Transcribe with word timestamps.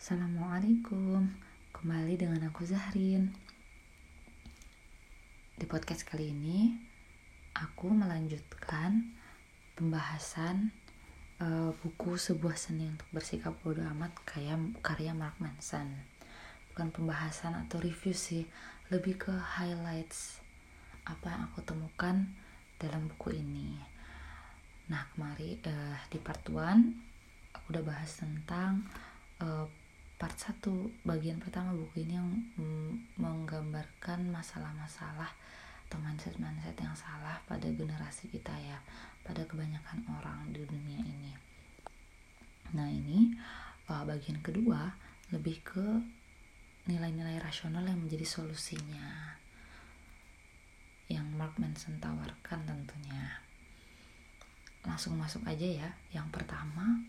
Assalamualaikum. 0.00 1.28
Kembali 1.76 2.16
dengan 2.16 2.48
aku 2.48 2.64
Zahrin. 2.64 3.36
Di 5.60 5.68
podcast 5.68 6.08
kali 6.08 6.32
ini 6.32 6.72
Aku 7.52 7.92
melanjutkan 7.92 9.12
Pembahasan 9.76 10.72
uh, 11.44 11.76
Buku 11.84 12.16
sebuah 12.16 12.56
seni 12.56 12.88
untuk 12.88 13.04
bersikap 13.12 13.52
bodoh 13.60 13.84
amat 13.92 14.16
Kayak 14.24 14.80
karya 14.80 15.12
Mark 15.12 15.36
Manson. 15.36 15.92
Bukan 16.72 16.96
pembahasan 16.96 17.52
atau 17.68 17.76
review 17.84 18.16
sih 18.16 18.48
Lebih 18.88 19.20
ke 19.20 19.36
highlights 19.36 20.40
Apa 21.04 21.28
yang 21.28 21.42
aku 21.52 21.60
temukan 21.60 22.24
Dalam 22.80 23.04
buku 23.04 23.36
ini. 23.36 23.76
Nah 24.88 25.04
kemari 25.12 25.60
uh, 25.60 26.00
di 26.08 26.16
part 26.24 26.40
1 26.48 26.56
Aku 27.52 27.64
udah 27.68 27.84
bahas 27.84 28.16
tentang 28.16 28.88
uh, 29.44 29.68
part 30.20 30.36
1 30.36 31.00
bagian 31.08 31.40
pertama 31.40 31.72
buku 31.72 32.04
ini 32.04 32.20
yang 32.20 32.28
mm, 32.60 33.16
menggambarkan 33.16 34.28
masalah-masalah 34.28 35.32
atau 35.88 35.96
mindset-mindset 35.96 36.76
yang 36.76 36.92
salah 36.92 37.40
pada 37.48 37.64
generasi 37.72 38.28
kita 38.28 38.52
ya 38.60 38.76
pada 39.24 39.48
kebanyakan 39.48 40.04
orang 40.12 40.52
di 40.52 40.60
dunia 40.60 41.00
ini. 41.00 41.32
Nah 42.76 42.84
ini 42.92 43.32
uh, 43.88 44.04
bagian 44.04 44.44
kedua 44.44 44.92
lebih 45.32 45.64
ke 45.64 45.86
nilai-nilai 46.84 47.40
rasional 47.40 47.82
yang 47.88 48.04
menjadi 48.04 48.28
solusinya 48.28 49.40
yang 51.08 51.26
Mark 51.32 51.56
Manson 51.56 51.96
tawarkan 51.96 52.68
tentunya. 52.68 53.40
Langsung 54.84 55.16
masuk 55.16 55.42
aja 55.48 55.64
ya. 55.66 55.88
Yang 56.14 56.28
pertama 56.30 57.02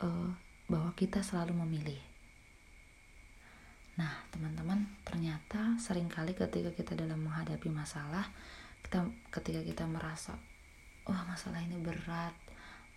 uh, 0.00 0.32
bahwa 0.70 0.96
kita 0.96 1.20
selalu 1.20 1.52
memilih 1.66 2.13
Nah, 3.94 4.10
teman-teman, 4.34 4.82
ternyata 5.06 5.78
sering 5.78 6.10
kali 6.10 6.34
ketika 6.34 6.74
kita 6.74 6.98
dalam 6.98 7.22
menghadapi 7.22 7.70
masalah, 7.70 8.26
kita 8.82 9.06
ketika 9.30 9.60
kita 9.62 9.84
merasa, 9.86 10.34
wah 11.06 11.22
masalah 11.30 11.62
ini 11.62 11.78
berat 11.78 12.34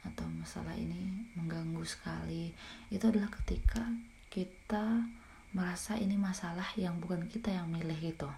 atau 0.01 0.25
masalah 0.33 0.73
ini 0.73 1.29
mengganggu 1.37 1.85
sekali, 1.85 2.49
itu 2.89 3.05
adalah 3.05 3.29
ketika 3.29 3.85
kita 4.33 5.05
merasa 5.53 5.95
ini 6.01 6.17
masalah 6.17 6.65
yang 6.73 6.97
bukan 6.97 7.29
kita 7.29 7.53
yang 7.53 7.69
milih 7.69 8.17
itu. 8.17 8.29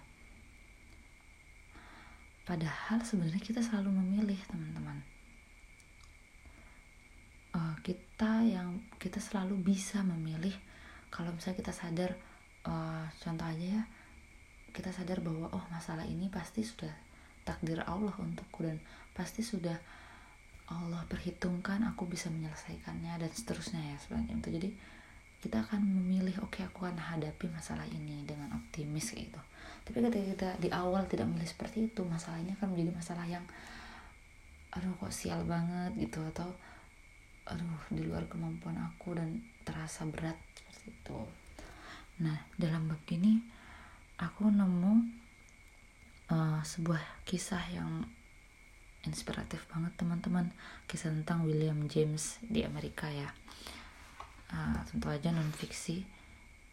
Padahal 2.44 3.00
sebenarnya 3.00 3.40
kita 3.40 3.64
selalu 3.64 3.94
memilih, 3.94 4.40
teman-teman. 4.50 5.00
Uh, 7.56 7.74
kita 7.82 8.44
yang 8.44 8.84
kita 9.00 9.18
selalu 9.18 9.58
bisa 9.58 10.04
memilih 10.06 10.54
kalau 11.10 11.34
misalnya 11.34 11.66
kita 11.66 11.74
sadar 11.74 12.14
uh, 12.66 13.04
contoh 13.20 13.46
aja 13.46 13.66
ya. 13.80 13.82
Kita 14.70 14.94
sadar 14.94 15.18
bahwa 15.20 15.50
oh 15.50 15.64
masalah 15.70 16.06
ini 16.06 16.30
pasti 16.30 16.62
sudah 16.62 16.90
takdir 17.42 17.82
Allah 17.82 18.14
untukku 18.20 18.62
dan 18.62 18.78
pasti 19.16 19.42
sudah 19.42 19.74
Allah 20.70 21.02
perhitungkan 21.10 21.82
aku 21.82 22.06
bisa 22.06 22.30
menyelesaikannya 22.30 23.18
dan 23.18 23.30
seterusnya 23.34 23.82
ya 23.82 23.96
sebenarnya 23.98 24.38
itu 24.38 24.48
jadi 24.54 24.70
kita 25.40 25.56
akan 25.66 25.80
memilih 25.82 26.36
oke 26.44 26.60
okay, 26.60 26.62
aku 26.68 26.84
akan 26.86 27.00
hadapi 27.00 27.48
masalah 27.50 27.88
ini 27.88 28.22
dengan 28.28 28.54
optimis 28.54 29.16
gitu. 29.16 29.40
Tapi 29.82 29.96
ketika 30.04 30.24
kita 30.36 30.48
di 30.60 30.68
awal 30.70 31.08
tidak 31.08 31.26
memilih 31.26 31.48
seperti 31.48 31.88
itu 31.90 32.04
masalahnya 32.04 32.54
akan 32.60 32.76
menjadi 32.76 32.92
masalah 32.92 33.26
yang 33.26 33.44
aduh 34.70 34.92
kok 35.00 35.10
sial 35.10 35.42
banget 35.48 35.96
gitu. 35.96 36.20
Atau 36.28 36.52
aduh 37.48 37.80
di 37.88 38.04
luar 38.04 38.28
kemampuan 38.28 38.76
aku 38.78 39.16
dan 39.16 39.40
terasa 39.64 40.04
berat 40.06 40.36
seperti 40.54 40.92
itu 40.92 41.18
Nah, 42.20 42.36
dalam 42.60 42.88
bab 42.88 43.00
ini 43.08 43.40
aku 44.20 44.52
nemu 44.52 44.92
uh, 46.28 46.60
sebuah 46.60 47.24
kisah 47.24 47.64
yang 47.72 48.04
inspiratif 49.08 49.64
banget 49.72 49.96
teman-teman. 49.96 50.52
Kisah 50.84 51.08
tentang 51.10 51.48
William 51.48 51.88
James 51.88 52.36
di 52.44 52.60
Amerika 52.62 53.08
ya. 53.08 53.32
Uh, 54.50 54.78
tentu 54.88 55.06
aja 55.06 55.30
non 55.30 55.48
fiksi 55.54 56.20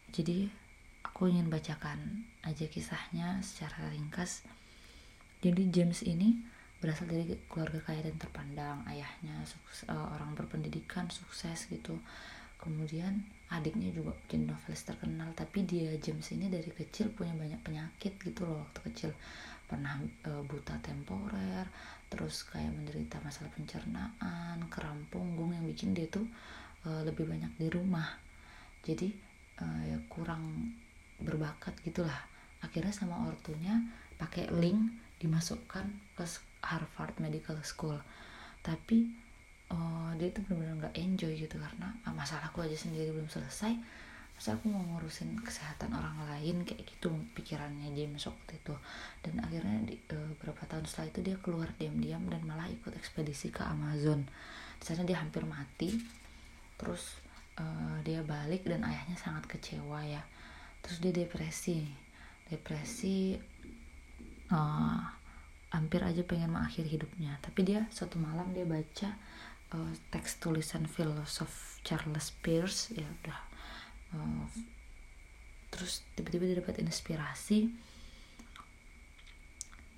jadi 0.08 0.48
aku 1.04 1.28
ingin 1.28 1.52
bacakan 1.52 2.24
aja 2.40 2.64
kisahnya 2.64 3.44
secara 3.44 3.92
ringkas. 3.92 4.44
Jadi 5.44 5.68
James 5.68 6.00
ini 6.02 6.40
berasal 6.80 7.10
dari 7.10 7.36
keluarga 7.46 7.84
kaya 7.84 8.08
dan 8.08 8.16
terpandang. 8.16 8.82
Ayahnya 8.88 9.44
sukses, 9.44 9.84
uh, 9.92 10.08
orang 10.16 10.32
berpendidikan 10.32 11.12
sukses 11.12 11.68
gitu 11.68 12.00
kemudian 12.58 13.22
adiknya 13.48 13.88
juga 13.94 14.12
jadi 14.28 14.44
novelis 14.44 14.84
terkenal 14.84 15.32
tapi 15.32 15.64
dia 15.64 15.96
James 15.96 16.26
ini 16.36 16.52
dari 16.52 16.68
kecil 16.68 17.08
punya 17.14 17.32
banyak 17.32 17.60
penyakit 17.64 18.18
gitu 18.20 18.44
loh. 18.44 18.66
Waktu 18.68 18.80
kecil 18.92 19.10
pernah 19.64 20.00
e, 20.00 20.30
buta 20.44 20.76
temporer 20.84 21.64
terus 22.08 22.44
kayak 22.48 22.72
menderita 22.72 23.20
masalah 23.20 23.52
pencernaan 23.52 24.64
keram 24.72 25.04
punggung 25.12 25.52
yang 25.52 25.64
bikin 25.64 25.92
dia 25.96 26.08
tuh 26.10 26.26
e, 26.84 26.88
lebih 27.08 27.24
banyak 27.24 27.52
di 27.56 27.66
rumah. 27.72 28.06
Jadi 28.84 29.08
e, 29.56 29.64
ya 29.88 29.98
kurang 30.10 30.74
berbakat 31.22 31.78
gitulah. 31.86 32.20
Akhirnya 32.60 32.92
sama 32.92 33.28
ortunya 33.30 33.80
pakai 34.18 34.50
link 34.50 34.92
dimasukkan 35.22 35.86
ke 36.18 36.24
Harvard 36.62 37.16
Medical 37.22 37.58
School. 37.62 37.96
Tapi 38.60 39.27
oh, 39.72 40.10
dia 40.16 40.28
itu 40.32 40.40
benar-benar 40.44 40.88
nggak 40.88 40.96
enjoy 40.96 41.32
gitu 41.36 41.56
karena 41.60 41.88
ah, 42.04 42.12
masalahku 42.12 42.64
aja 42.64 42.76
sendiri 42.76 43.12
belum 43.12 43.28
selesai. 43.28 43.72
Masa 44.38 44.54
aku 44.54 44.70
mau 44.70 44.78
ngurusin 44.86 45.34
kesehatan 45.42 45.90
orang 45.90 46.14
lain 46.30 46.62
kayak 46.62 46.86
gitu 46.86 47.10
pikirannya 47.34 47.90
James 47.90 48.22
waktu 48.22 48.54
itu. 48.54 48.74
Dan 49.18 49.42
akhirnya 49.42 49.82
di, 49.82 49.98
uh, 50.14 50.30
beberapa 50.38 50.62
tahun 50.62 50.86
setelah 50.86 51.10
itu 51.10 51.20
dia 51.26 51.36
keluar 51.42 51.66
diam-diam 51.74 52.22
dan 52.30 52.46
malah 52.46 52.70
ikut 52.70 52.94
ekspedisi 52.94 53.50
ke 53.50 53.66
Amazon. 53.66 54.22
Di 54.78 54.84
sana 54.86 55.02
dia 55.02 55.18
hampir 55.18 55.42
mati. 55.42 55.90
Terus 56.78 57.18
uh, 57.58 57.98
dia 58.06 58.22
balik 58.22 58.62
dan 58.62 58.86
ayahnya 58.86 59.18
sangat 59.18 59.42
kecewa 59.50 60.06
ya. 60.06 60.22
Terus 60.86 61.02
dia 61.02 61.10
depresi. 61.10 61.82
Depresi 62.46 63.34
uh, 64.54 65.02
hampir 65.74 65.98
aja 65.98 66.22
pengen 66.22 66.54
mengakhiri 66.54 66.94
hidupnya. 66.94 67.42
Tapi 67.42 67.66
dia 67.66 67.90
suatu 67.90 68.22
malam 68.22 68.54
dia 68.54 68.62
baca 68.62 69.18
uh, 69.74 69.92
teks 70.12 70.40
tulisan 70.40 70.88
filosof 70.88 71.80
Charles 71.84 72.32
Peirce 72.40 72.94
ya 72.96 73.04
udah. 73.04 73.40
Uh, 74.14 74.44
terus 75.68 76.04
tiba-tiba 76.16 76.48
dia 76.48 76.58
dapat 76.60 76.80
inspirasi. 76.80 77.68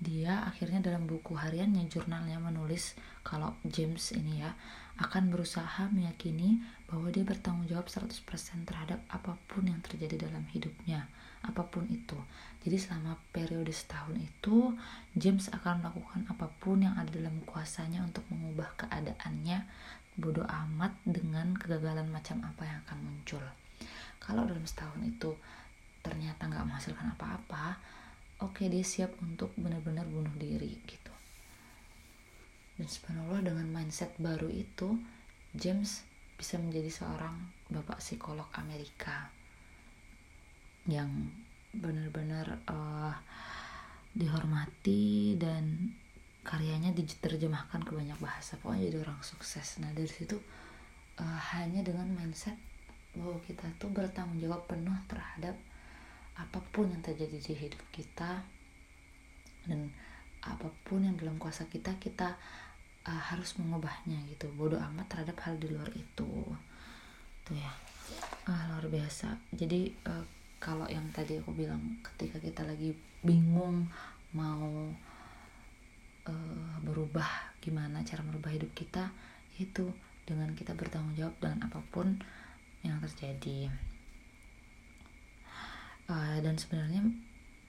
Dia 0.01 0.49
akhirnya 0.49 0.81
dalam 0.81 1.05
buku 1.05 1.37
hariannya 1.37 1.85
jurnalnya 1.85 2.41
menulis 2.41 2.97
kalau 3.21 3.53
James 3.61 4.17
ini 4.17 4.41
ya 4.41 4.57
akan 4.97 5.29
berusaha 5.29 5.87
meyakini 5.93 6.57
bahwa 6.89 7.13
dia 7.13 7.21
bertanggung 7.21 7.69
jawab 7.69 7.85
100% 7.85 8.17
terhadap 8.65 8.99
apa 9.13 9.37
pun 9.45 9.69
yang 9.69 9.77
terjadi 9.85 10.25
dalam 10.25 10.43
hidupnya 10.49 11.05
apa 11.41 11.65
pun 11.65 11.85
itu. 11.89 12.17
Jadi 12.61 12.77
selama 12.77 13.17
periode 13.33 13.73
setahun 13.73 14.13
itu, 14.21 14.77
James 15.17 15.49
akan 15.49 15.81
melakukan 15.81 16.21
apa 16.29 16.45
pun 16.61 16.85
yang 16.85 16.93
ada 16.93 17.09
dalam 17.09 17.41
kuasanya 17.49 18.05
untuk 18.05 18.21
mengubah 18.29 18.69
keadaannya 18.77 19.65
bodoh 20.21 20.45
amat 20.45 20.93
dengan 21.01 21.57
kegagalan 21.57 22.05
macam 22.13 22.43
apa 22.45 22.61
yang 22.69 22.77
akan 22.85 22.97
muncul. 23.01 23.43
Kalau 24.21 24.45
dalam 24.45 24.61
setahun 24.69 25.01
itu 25.01 25.33
ternyata 26.05 26.45
nggak 26.45 26.65
menghasilkan 26.69 27.17
apa-apa, 27.17 27.81
oke 28.45 28.61
okay, 28.61 28.69
dia 28.69 28.85
siap 28.85 29.17
untuk 29.25 29.49
benar-benar 29.57 30.05
bunuh 30.05 30.33
diri 30.37 30.77
gitu. 30.85 31.13
Dan 32.77 32.85
subhanallah 32.85 33.41
dengan 33.41 33.65
mindset 33.73 34.13
baru 34.21 34.49
itu, 34.49 34.97
James 35.57 36.05
bisa 36.37 36.61
menjadi 36.61 36.89
seorang 36.89 37.37
bapak 37.69 38.01
psikolog 38.01 38.49
Amerika 38.57 39.40
yang 40.89 41.09
benar-benar 41.71 42.59
uh, 42.67 43.15
dihormati 44.11 45.39
dan 45.39 45.95
karyanya 46.41 46.91
diterjemahkan 46.91 47.85
ke 47.85 47.91
banyak 47.93 48.17
bahasa. 48.17 48.57
Pokoknya 48.57 48.89
jadi 48.91 48.97
orang 49.05 49.21
sukses. 49.21 49.77
Nah 49.79 49.93
dari 49.93 50.09
situ 50.09 50.41
uh, 51.21 51.39
hanya 51.55 51.85
dengan 51.85 52.09
mindset 52.11 52.57
bahwa 53.13 53.37
kita 53.43 53.67
tuh 53.77 53.91
bertanggung 53.91 54.39
jawab 54.39 54.65
penuh 54.65 54.95
terhadap 55.05 55.55
apa 56.39 56.59
pun 56.71 56.87
yang 56.87 57.03
terjadi 57.03 57.37
di 57.37 57.53
hidup 57.53 57.83
kita 57.91 58.39
dan 59.67 59.91
apa 60.41 60.71
pun 60.87 61.05
yang 61.05 61.13
dalam 61.19 61.37
kuasa 61.37 61.69
kita 61.69 61.93
kita 62.01 62.33
uh, 63.05 63.21
harus 63.31 63.55
mengubahnya 63.61 64.17
gitu. 64.33 64.49
Bodoh 64.57 64.81
amat 64.91 65.07
terhadap 65.13 65.37
hal 65.45 65.55
di 65.61 65.69
luar 65.69 65.87
itu. 65.93 66.31
Tuh 67.45 67.55
ya. 67.55 67.71
Uh, 68.49 68.73
luar 68.73 68.85
biasa. 68.89 69.37
Jadi 69.53 69.93
uh, 70.09 70.25
kalau 70.61 70.85
yang 70.85 71.03
tadi 71.09 71.41
aku 71.41 71.57
bilang 71.57 71.81
ketika 72.05 72.37
kita 72.37 72.61
lagi 72.61 72.93
bingung 73.25 73.89
mau 74.37 74.93
uh, 76.29 76.75
berubah 76.85 77.57
gimana 77.57 78.05
cara 78.05 78.21
merubah 78.21 78.53
hidup 78.53 78.69
kita 78.77 79.09
itu 79.57 79.89
dengan 80.21 80.53
kita 80.53 80.77
bertanggung 80.77 81.17
jawab 81.17 81.33
dengan 81.41 81.65
apa 81.65 81.81
pun 81.89 82.21
yang 82.85 83.01
terjadi. 83.01 83.73
Uh, 86.05 86.37
dan 86.45 86.61
sebenarnya 86.61 87.09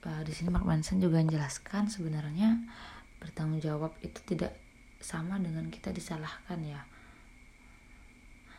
uh, 0.04 0.22
di 0.28 0.32
sini 0.36 0.52
Mark 0.52 0.68
Manson 0.68 1.00
juga 1.00 1.24
menjelaskan 1.24 1.88
sebenarnya 1.88 2.60
bertanggung 3.24 3.64
jawab 3.64 3.96
itu 4.04 4.20
tidak 4.28 4.52
sama 5.00 5.40
dengan 5.40 5.72
kita 5.72 5.96
disalahkan 5.96 6.60
ya. 6.60 6.84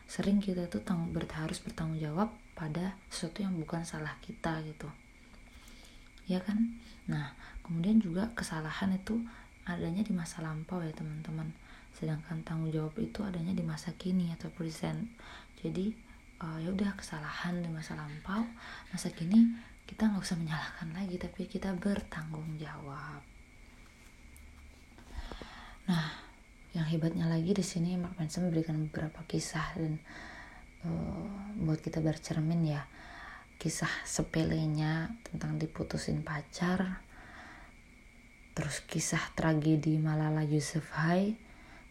Sering 0.09 0.41
kita 0.41 0.65
tuh 0.74 0.81
tang 0.81 1.13
ber 1.13 1.29
harus 1.29 1.62
bertanggung 1.62 2.01
jawab 2.01 2.33
pada 2.53 2.97
sesuatu 3.09 3.41
yang 3.41 3.53
bukan 3.57 3.81
salah 3.85 4.13
kita 4.21 4.61
gitu. 4.65 4.89
Ya 6.29 6.39
kan? 6.39 6.79
Nah 7.09 7.33
kemudian 7.65 8.00
juga 8.00 8.31
kesalahan 8.38 8.94
itu 8.95 9.19
adanya 9.65 10.03
di 10.03 10.13
masa 10.15 10.39
lampau 10.45 10.79
ya 10.81 10.94
teman-teman. 10.94 11.51
Sedangkan 11.94 12.41
tanggung 12.41 12.73
jawab 12.73 12.95
itu 12.97 13.21
adanya 13.21 13.53
di 13.53 13.63
masa 13.65 13.94
kini 13.97 14.33
atau 14.33 14.50
present. 14.53 15.09
Jadi 15.61 15.94
uh, 16.41 16.57
ya 16.59 16.69
udah 16.71 16.91
kesalahan 17.00 17.63
di 17.63 17.69
masa 17.71 17.95
lampau 17.95 18.44
masa 18.91 19.09
kini 19.11 19.55
kita 19.83 20.07
nggak 20.07 20.23
usah 20.23 20.39
menyalahkan 20.39 20.89
lagi 20.95 21.15
tapi 21.19 21.47
kita 21.47 21.75
bertanggung 21.75 22.55
jawab. 22.59 23.19
Nah 25.88 26.07
yang 26.73 26.88
hebatnya 26.89 27.29
lagi 27.29 27.53
di 27.53 27.61
sini 27.61 28.00
Mark 28.00 28.17
Manson 28.17 28.50
memberikan 28.50 28.79
beberapa 28.89 29.21
kisah 29.29 29.77
dan 29.77 30.01
buat 31.63 31.80
kita 31.80 32.03
bercermin 32.03 32.75
ya 32.75 32.83
kisah 33.57 33.91
sepelenya 34.03 35.15
tentang 35.24 35.56
diputusin 35.56 36.19
pacar 36.19 37.00
terus 38.53 38.83
kisah 38.85 39.33
tragedi 39.33 39.97
Malala 39.97 40.45
Yousafzai 40.45 41.39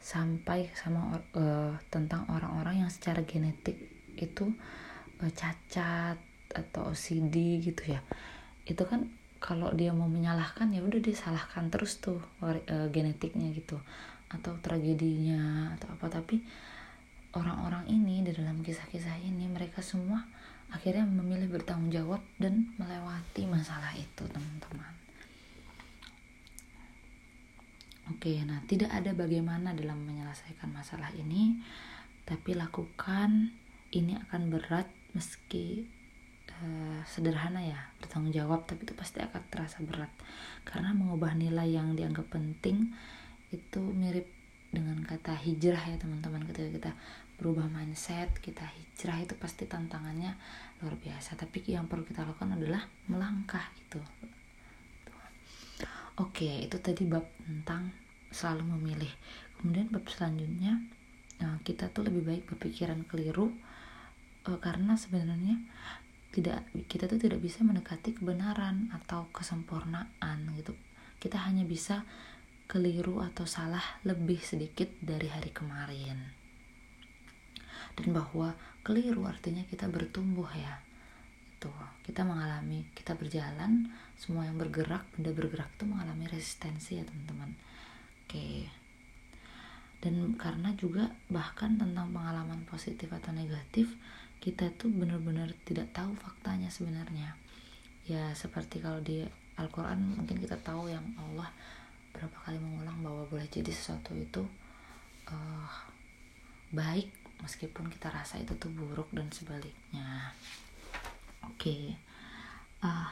sampai 0.03 0.67
sama 0.75 1.15
uh, 1.39 1.79
tentang 1.87 2.27
orang-orang 2.27 2.83
yang 2.87 2.91
secara 2.91 3.23
genetik 3.23 3.79
itu 4.19 4.51
uh, 5.23 5.33
cacat 5.33 6.19
atau 6.51 6.91
OCD 6.91 7.63
gitu 7.63 7.95
ya. 7.95 8.03
Itu 8.67 8.83
kan 8.85 9.15
kalau 9.39 9.71
dia 9.75 9.95
mau 9.95 10.11
menyalahkan 10.11 10.75
ya 10.75 10.83
udah 10.83 10.99
disalahkan 10.99 11.71
terus 11.71 12.03
tuh 12.03 12.19
uh, 12.43 12.59
genetiknya 12.91 13.55
gitu 13.55 13.79
atau 14.27 14.59
tragedinya 14.59 15.75
atau 15.79 15.95
apa. 15.95 16.07
Tapi 16.11 16.43
orang-orang 17.33 17.89
ini 17.89 18.21
di 18.21 18.33
dalam 18.37 18.61
kisah-kisah 18.61 19.17
ini 19.25 19.49
mereka 19.49 19.81
semua 19.81 20.25
akhirnya 20.73 21.05
memilih 21.05 21.53
bertanggung 21.53 21.93
jawab 21.93 22.21
dan 22.41 22.73
melewati 22.81 23.45
masalah 23.45 23.93
itu 23.97 24.25
teman-teman. 24.29 24.93
Oke 28.13 28.45
nah 28.45 28.61
tidak 28.69 28.93
ada 28.93 29.17
bagaimana 29.17 29.73
dalam 29.73 30.01
menyelesaikan 30.05 30.69
masalah 30.73 31.13
ini 31.17 31.61
tapi 32.29 32.57
lakukan 32.57 33.53
ini 33.93 34.17
akan 34.29 34.49
berat 34.49 34.89
meski 35.13 35.85
uh, 36.49 37.01
sederhana 37.05 37.61
ya 37.61 37.81
bertanggung 38.01 38.33
jawab 38.33 38.65
tapi 38.65 38.85
itu 38.85 38.97
pasti 38.97 39.21
akan 39.21 39.43
terasa 39.49 39.81
berat. 39.85 40.13
Karena 40.65 40.93
mengubah 40.97 41.37
nilai 41.37 41.69
yang 41.69 41.97
dianggap 41.97 42.29
penting 42.33 42.93
itu 43.53 43.81
mirip 43.93 44.25
dengan 44.73 45.05
kata 45.05 45.37
hijrah 45.37 45.85
ya 45.85 46.01
teman-teman 46.01 46.49
ketika 46.49 46.69
kita 46.73 46.91
berubah 47.43 47.67
mindset 47.67 48.39
kita 48.39 48.63
hijrah 48.63 49.19
itu 49.19 49.35
pasti 49.35 49.67
tantangannya 49.67 50.39
luar 50.79 50.95
biasa. 50.95 51.35
Tapi 51.35 51.75
yang 51.75 51.91
perlu 51.91 52.07
kita 52.07 52.23
lakukan 52.23 52.55
adalah 52.55 52.87
melangkah 53.11 53.67
gitu. 53.83 53.99
Oke 56.23 56.71
itu 56.71 56.79
tadi 56.79 57.03
bab 57.03 57.27
tentang 57.43 57.91
selalu 58.31 58.79
memilih. 58.79 59.11
Kemudian 59.59 59.91
bab 59.91 60.07
selanjutnya 60.07 60.79
eh, 61.43 61.59
kita 61.67 61.91
tuh 61.91 62.07
lebih 62.07 62.23
baik 62.23 62.43
berpikiran 62.47 63.03
keliru 63.11 63.51
uh, 64.47 64.59
karena 64.63 64.95
sebenarnya 64.95 65.59
tidak 66.31 66.63
kita 66.87 67.11
tuh 67.11 67.19
tidak 67.19 67.43
bisa 67.43 67.67
mendekati 67.67 68.15
kebenaran 68.15 68.95
atau 68.95 69.27
kesempurnaan 69.35 70.39
gitu. 70.55 70.79
Kita 71.19 71.43
hanya 71.43 71.67
bisa 71.67 72.07
keliru 72.71 73.19
atau 73.19 73.51
salah 73.51 73.83
lebih 74.07 74.39
sedikit 74.39 74.87
dari 75.03 75.27
hari 75.27 75.51
kemarin 75.51 76.42
dan 77.99 78.09
bahwa 78.17 78.57
keliru 78.83 79.25
artinya 79.29 79.63
kita 79.69 79.87
bertumbuh 79.89 80.49
ya. 80.55 80.81
Itu 81.57 81.71
kita 82.03 82.27
mengalami 82.27 82.89
kita 82.97 83.15
berjalan 83.15 83.93
semua 84.19 84.47
yang 84.47 84.59
bergerak 84.59 85.07
benda 85.15 85.31
bergerak 85.31 85.71
itu 85.79 85.85
mengalami 85.87 86.27
resistensi 86.27 86.99
ya 86.99 87.05
teman-teman. 87.07 87.55
Oke. 88.27 88.67
Dan 90.03 90.35
karena 90.35 90.75
juga 90.75 91.15
bahkan 91.31 91.79
tentang 91.79 92.11
pengalaman 92.11 92.67
positif 92.67 93.07
atau 93.15 93.31
negatif 93.31 93.95
kita 94.43 94.75
tuh 94.75 94.91
benar-benar 94.91 95.55
tidak 95.63 95.95
tahu 95.95 96.19
faktanya 96.19 96.67
sebenarnya. 96.67 97.39
Ya 98.11 98.35
seperti 98.35 98.83
kalau 98.83 98.99
di 98.99 99.23
Al-Quran 99.55 100.19
mungkin 100.19 100.43
kita 100.43 100.59
tahu 100.59 100.91
yang 100.91 101.07
Allah 101.15 101.47
berapa 102.11 102.35
kali 102.43 102.59
mengulang 102.59 102.99
bahwa 102.99 103.23
boleh 103.31 103.47
jadi 103.47 103.71
sesuatu 103.71 104.13
itu 104.19 104.43
uh, 105.31 105.71
baik 106.75 107.22
meskipun 107.43 107.91
kita 107.91 108.09
rasa 108.09 108.39
itu 108.39 108.55
tuh 108.57 108.71
buruk 108.71 109.11
dan 109.11 109.29
sebaliknya. 109.35 110.33
Oke. 111.45 111.59
Okay. 111.59 111.83
uh, 112.87 113.11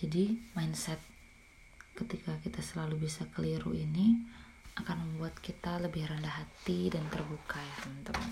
jadi 0.00 0.32
mindset 0.56 0.96
ketika 1.92 2.32
kita 2.40 2.64
selalu 2.64 3.04
bisa 3.04 3.28
keliru 3.36 3.76
ini 3.76 4.16
akan 4.80 5.04
membuat 5.04 5.36
kita 5.44 5.76
lebih 5.76 6.08
rendah 6.08 6.32
hati 6.32 6.88
dan 6.88 7.04
terbuka 7.12 7.60
ya 7.60 7.76
teman-teman. 7.84 8.30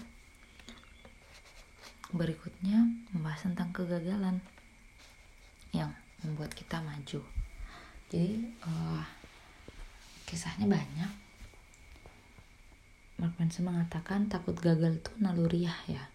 Berikutnya 2.08 2.88
membahas 3.12 3.44
tentang 3.44 3.68
kegagalan 3.76 4.40
yang 5.76 5.92
membuat 6.24 6.56
kita 6.56 6.80
maju. 6.80 7.20
Jadi 8.08 8.48
uh, 8.64 9.04
kisahnya 10.24 10.64
banyak 10.64 11.27
Mark 13.18 13.34
Manson 13.36 13.66
mengatakan 13.66 14.30
takut 14.30 14.54
gagal 14.58 15.02
itu 15.02 15.12
naluriah 15.18 15.76
ya 15.90 16.08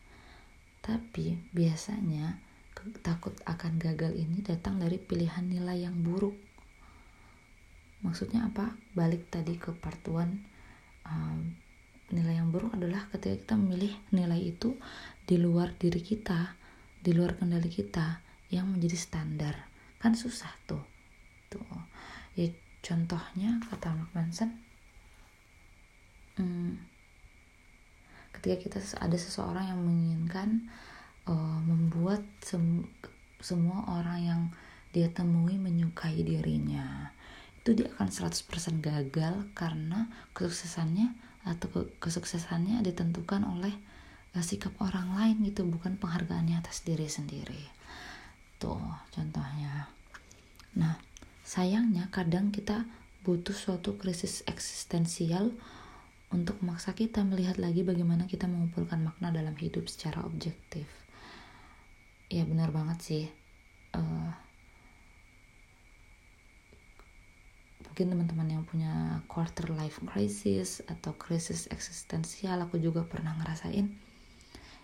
tapi 0.83 1.39
biasanya 1.55 2.39
takut 3.03 3.35
akan 3.47 3.79
gagal 3.79 4.11
ini 4.15 4.43
datang 4.43 4.79
dari 4.79 4.99
pilihan 4.99 5.47
nilai 5.47 5.87
yang 5.87 5.95
buruk 6.03 6.35
maksudnya 8.03 8.47
apa 8.47 8.75
balik 8.91 9.31
tadi 9.31 9.55
ke 9.55 9.71
partuan 9.71 10.43
um, 11.07 11.55
nilai 12.11 12.37
yang 12.37 12.51
buruk 12.51 12.75
adalah 12.75 13.07
ketika 13.09 13.35
kita 13.39 13.53
memilih 13.55 13.93
nilai 14.13 14.37
itu 14.37 14.77
di 15.23 15.39
luar 15.41 15.73
diri 15.73 16.03
kita, 16.03 16.53
di 17.01 17.15
luar 17.15 17.39
kendali 17.39 17.71
kita 17.71 18.21
yang 18.53 18.69
menjadi 18.69 18.97
standar. 18.99 19.55
Kan 19.97 20.13
susah 20.13 20.53
tuh. 20.69 20.83
Tuh. 21.49 21.63
Ya 22.37 22.53
contohnya 22.83 23.63
kata 23.69 23.95
Mark 23.95 24.11
Manson 24.11 24.59
hmm, 26.35 26.92
ketika 28.35 28.55
kita 28.59 28.77
ada 28.99 29.17
seseorang 29.17 29.69
yang 29.69 29.79
menginginkan 29.81 30.67
uh, 31.29 31.59
membuat 31.63 32.25
sem 32.43 32.83
semua 33.43 33.83
orang 33.99 34.19
yang 34.23 34.41
dia 34.95 35.11
temui 35.11 35.59
menyukai 35.59 36.21
dirinya. 36.23 37.11
Itu 37.59 37.75
dia 37.75 37.91
akan 37.97 38.07
100% 38.07 38.79
gagal 38.79 39.35
karena 39.57 40.07
kesuksesannya 40.31 41.11
atau 41.43 41.91
kesuksesannya 41.99 42.79
ditentukan 42.87 43.43
oleh 43.43 43.75
sikap 44.39 44.73
orang 44.81 45.13
lain 45.13 45.35
gitu 45.45 45.61
bukan 45.67 45.99
penghargaannya 45.99 46.57
atas 46.57 46.81
diri 46.81 47.05
sendiri. 47.05 47.69
Tuh 48.57 48.79
contohnya. 49.11 49.91
Nah 50.79 50.97
sayangnya 51.43 52.07
kadang 52.09 52.49
kita 52.49 52.87
butuh 53.21 53.53
suatu 53.53 53.99
krisis 53.99 54.41
eksistensial 54.47 55.51
untuk 56.33 56.57
memaksa 56.65 56.97
kita 56.97 57.21
melihat 57.21 57.61
lagi 57.61 57.85
bagaimana 57.85 58.25
kita 58.25 58.49
mengumpulkan 58.49 59.05
makna 59.05 59.29
dalam 59.29 59.53
hidup 59.53 59.85
secara 59.85 60.25
objektif. 60.25 60.89
Ya 62.33 62.43
benar 62.49 62.73
banget 62.73 62.99
sih. 63.05 63.25
Uh, 63.93 64.33
mungkin 67.85 68.09
teman-teman 68.09 68.49
yang 68.49 68.63
punya 68.65 69.21
quarter 69.29 69.69
life 69.69 70.01
crisis 70.09 70.81
atau 70.89 71.13
krisis 71.13 71.69
eksistensial 71.69 72.57
aku 72.65 72.81
juga 72.81 73.05
pernah 73.05 73.37
ngerasain 73.37 73.85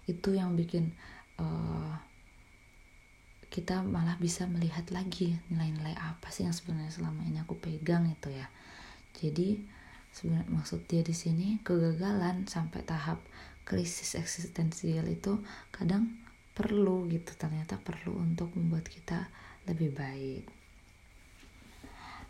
itu 0.06 0.30
yang 0.38 0.54
bikin 0.54 0.94
uh, 1.42 1.98
kita 3.50 3.82
malah 3.82 4.14
bisa 4.22 4.46
melihat 4.46 4.86
lagi 4.94 5.34
nilai-nilai 5.50 5.98
apa 5.98 6.30
sih 6.30 6.46
yang 6.46 6.54
sebenarnya 6.54 6.94
selama 6.94 7.26
ini 7.26 7.42
aku 7.42 7.58
pegang 7.58 8.06
itu 8.06 8.30
ya. 8.30 8.46
Jadi 9.18 9.58
sebenarnya 10.14 10.52
maksud 10.52 10.86
dia 10.90 11.02
di 11.06 11.14
sini 11.14 11.62
kegagalan 11.62 12.50
sampai 12.50 12.82
tahap 12.84 13.22
krisis 13.64 14.18
eksistensial 14.18 15.06
itu 15.06 15.38
kadang 15.70 16.10
perlu 16.58 17.08
gitu 17.08 17.32
ternyata 17.38 17.80
perlu 17.80 18.20
untuk 18.20 18.52
membuat 18.58 18.90
kita 18.90 19.30
lebih 19.70 19.94
baik. 19.96 20.44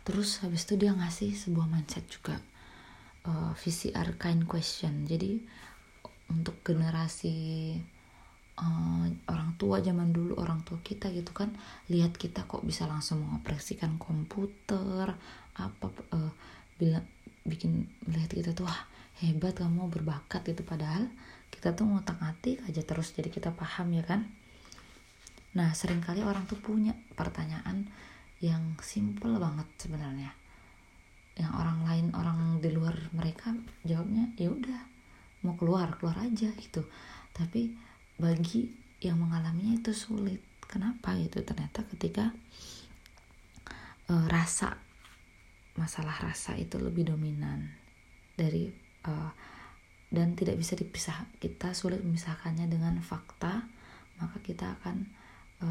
Terus 0.04 0.40
habis 0.44 0.64
itu 0.68 0.80
dia 0.80 0.92
ngasih 0.94 1.32
sebuah 1.34 1.66
mindset 1.66 2.06
juga 2.06 2.38
uh, 3.26 3.50
eh, 3.50 3.52
VCR 3.56 4.16
question. 4.46 5.08
Jadi 5.08 5.40
untuk 6.30 6.62
generasi 6.62 7.74
uh, 8.60 9.04
orang 9.26 9.50
tua 9.58 9.82
zaman 9.82 10.14
dulu 10.14 10.38
orang 10.38 10.62
tua 10.62 10.78
kita 10.80 11.10
gitu 11.10 11.34
kan 11.34 11.50
lihat 11.90 12.14
kita 12.14 12.46
kok 12.46 12.62
bisa 12.62 12.86
langsung 12.86 13.26
mengoperasikan 13.26 13.98
komputer 13.98 15.16
apa 15.58 15.86
uh, 16.14 16.32
bila 16.78 17.02
bikin 17.44 17.88
melihat 18.06 18.30
kita 18.32 18.50
tuh 18.52 18.68
wah 18.68 18.80
hebat 19.20 19.56
kamu 19.56 19.88
berbakat 19.92 20.44
gitu. 20.44 20.64
Padahal 20.64 21.08
kita 21.52 21.74
tuh 21.76 21.88
ngotak 21.88 22.16
atik 22.22 22.62
aja 22.64 22.80
terus 22.84 23.12
jadi 23.12 23.28
kita 23.28 23.52
paham 23.52 23.92
ya 23.92 24.04
kan? 24.04 24.28
Nah 25.56 25.74
sering 25.74 26.00
kali 26.00 26.22
orang 26.22 26.46
tuh 26.46 26.60
punya 26.62 26.94
pertanyaan 27.18 27.90
yang 28.40 28.78
simple 28.80 29.36
banget 29.36 29.68
sebenarnya. 29.76 30.32
Yang 31.36 31.52
orang 31.56 31.78
lain 31.86 32.06
orang 32.16 32.38
di 32.60 32.70
luar 32.72 32.96
mereka 33.12 33.52
jawabnya 33.84 34.32
ya 34.36 34.52
udah 34.52 34.80
mau 35.44 35.56
keluar 35.56 35.96
keluar 35.96 36.16
aja 36.24 36.48
gitu. 36.56 36.84
Tapi 37.32 37.72
bagi 38.20 38.68
yang 39.00 39.20
mengalaminya 39.20 39.80
itu 39.80 39.92
sulit. 39.96 40.40
Kenapa 40.68 41.18
itu 41.18 41.42
ternyata 41.42 41.82
ketika 41.90 42.30
e, 44.06 44.14
rasa 44.30 44.78
masalah 45.80 46.12
rasa 46.20 46.60
itu 46.60 46.76
lebih 46.76 47.08
dominan 47.08 47.72
dari 48.36 48.68
e, 49.00 49.12
dan 50.12 50.36
tidak 50.36 50.60
bisa 50.60 50.76
dipisah. 50.76 51.24
Kita 51.40 51.72
sulit 51.72 52.04
memisahkannya 52.04 52.68
dengan 52.68 53.00
fakta 53.00 53.64
maka 54.20 54.36
kita 54.44 54.76
akan 54.76 55.08
e, 55.64 55.68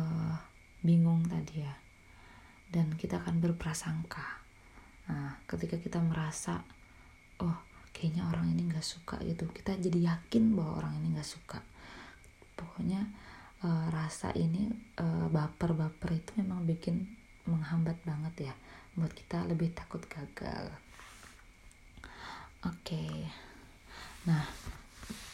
bingung 0.82 1.22
tadi 1.30 1.62
ya. 1.62 1.74
Dan 2.70 2.98
kita 2.98 3.22
akan 3.22 3.38
berprasangka. 3.38 4.42
Nah 5.14 5.38
ketika 5.46 5.78
kita 5.78 6.02
merasa 6.02 6.66
oh 7.46 7.58
kayaknya 7.94 8.26
orang 8.30 8.50
ini 8.54 8.70
nggak 8.70 8.86
suka 8.86 9.18
gitu 9.26 9.50
kita 9.50 9.74
jadi 9.78 10.18
yakin 10.18 10.58
bahwa 10.58 10.82
orang 10.82 10.94
ini 11.02 11.14
nggak 11.14 11.30
suka. 11.30 11.62
Pokoknya 12.58 13.08
uh, 13.64 13.88
rasa 13.92 14.32
ini 14.36 14.68
uh, 15.00 15.28
baper-baper 15.32 16.16
itu 16.16 16.32
memang 16.40 16.64
bikin 16.68 17.08
menghambat 17.48 17.98
banget 18.06 18.52
ya 18.52 18.54
buat 19.00 19.16
kita 19.16 19.48
lebih 19.48 19.72
takut 19.72 20.04
gagal. 20.06 20.76
Oke. 22.68 23.00
Okay. 23.00 23.16
nah 24.28 24.44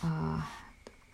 uh, 0.05 0.39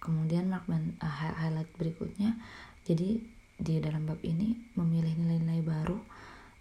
kemudian 0.03 0.51
markman 0.51 0.99
uh, 0.99 1.07
highlight 1.07 1.71
berikutnya. 1.79 2.35
Jadi 2.83 3.23
di 3.61 3.77
dalam 3.79 4.03
bab 4.03 4.19
ini 4.25 4.57
memilih 4.75 5.15
nilai-nilai 5.15 5.63
baru 5.63 5.97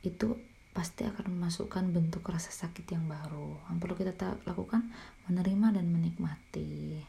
itu 0.06 0.37
pasti 0.70 1.02
akan 1.02 1.35
memasukkan 1.35 1.90
bentuk 1.90 2.23
rasa 2.30 2.54
sakit 2.54 2.87
yang 2.94 3.11
baru. 3.11 3.59
Yang 3.68 3.78
perlu 3.82 3.94
kita 3.99 4.38
lakukan 4.47 4.87
menerima 5.26 5.80
dan 5.80 5.87
menikmati. 5.90 7.02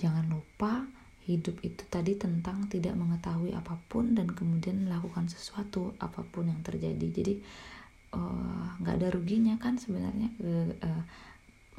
Jangan 0.00 0.26
lupa 0.26 0.88
hidup 1.28 1.60
itu 1.60 1.84
tadi 1.92 2.16
tentang 2.16 2.64
tidak 2.72 2.96
mengetahui 2.96 3.52
apa 3.52 3.76
pun 3.92 4.16
dan 4.16 4.32
kemudian 4.32 4.88
melakukan 4.88 5.28
sesuatu 5.28 5.92
apa 6.00 6.24
pun 6.24 6.48
yang 6.48 6.60
terjadi. 6.64 7.06
Jadi 7.12 7.34
eh, 8.16 8.64
nggak 8.80 8.94
uh, 8.94 8.98
ada 8.98 9.08
ruginya 9.12 9.54
kan 9.60 9.76
sebenarnya 9.76 10.32
uh, 10.40 11.02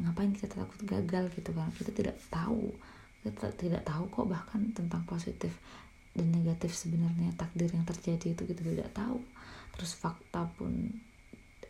ngapain 0.01 0.33
kita 0.37 0.61
takut 0.61 0.81
gagal 0.85 1.33
gitu 1.33 1.51
kan? 1.57 1.73
Kita 1.73 1.91
tidak 1.91 2.17
tahu. 2.29 2.69
Kita 3.21 3.53
tidak 3.53 3.85
tahu 3.85 4.09
kok 4.09 4.27
bahkan 4.29 4.61
tentang 4.73 5.05
positif 5.05 5.53
dan 6.11 6.27
negatif 6.29 6.75
sebenarnya 6.75 7.31
takdir 7.37 7.71
yang 7.71 7.85
terjadi 7.85 8.33
itu 8.37 8.43
kita 8.45 8.61
tidak 8.61 8.89
tahu. 8.93 9.21
Terus 9.73 9.97
fakta 9.97 10.45
pun 10.53 10.93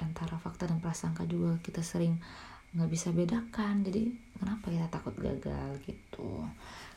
antara 0.02 0.36
fakta 0.42 0.66
dan 0.66 0.82
prasangka 0.82 1.24
juga 1.30 1.62
kita 1.62 1.80
sering 1.86 2.20
nggak 2.76 2.90
bisa 2.92 3.12
bedakan. 3.12 3.84
Jadi 3.84 4.12
kenapa 4.40 4.72
kita 4.72 4.88
takut 4.92 5.16
gagal 5.20 5.80
gitu 5.86 6.48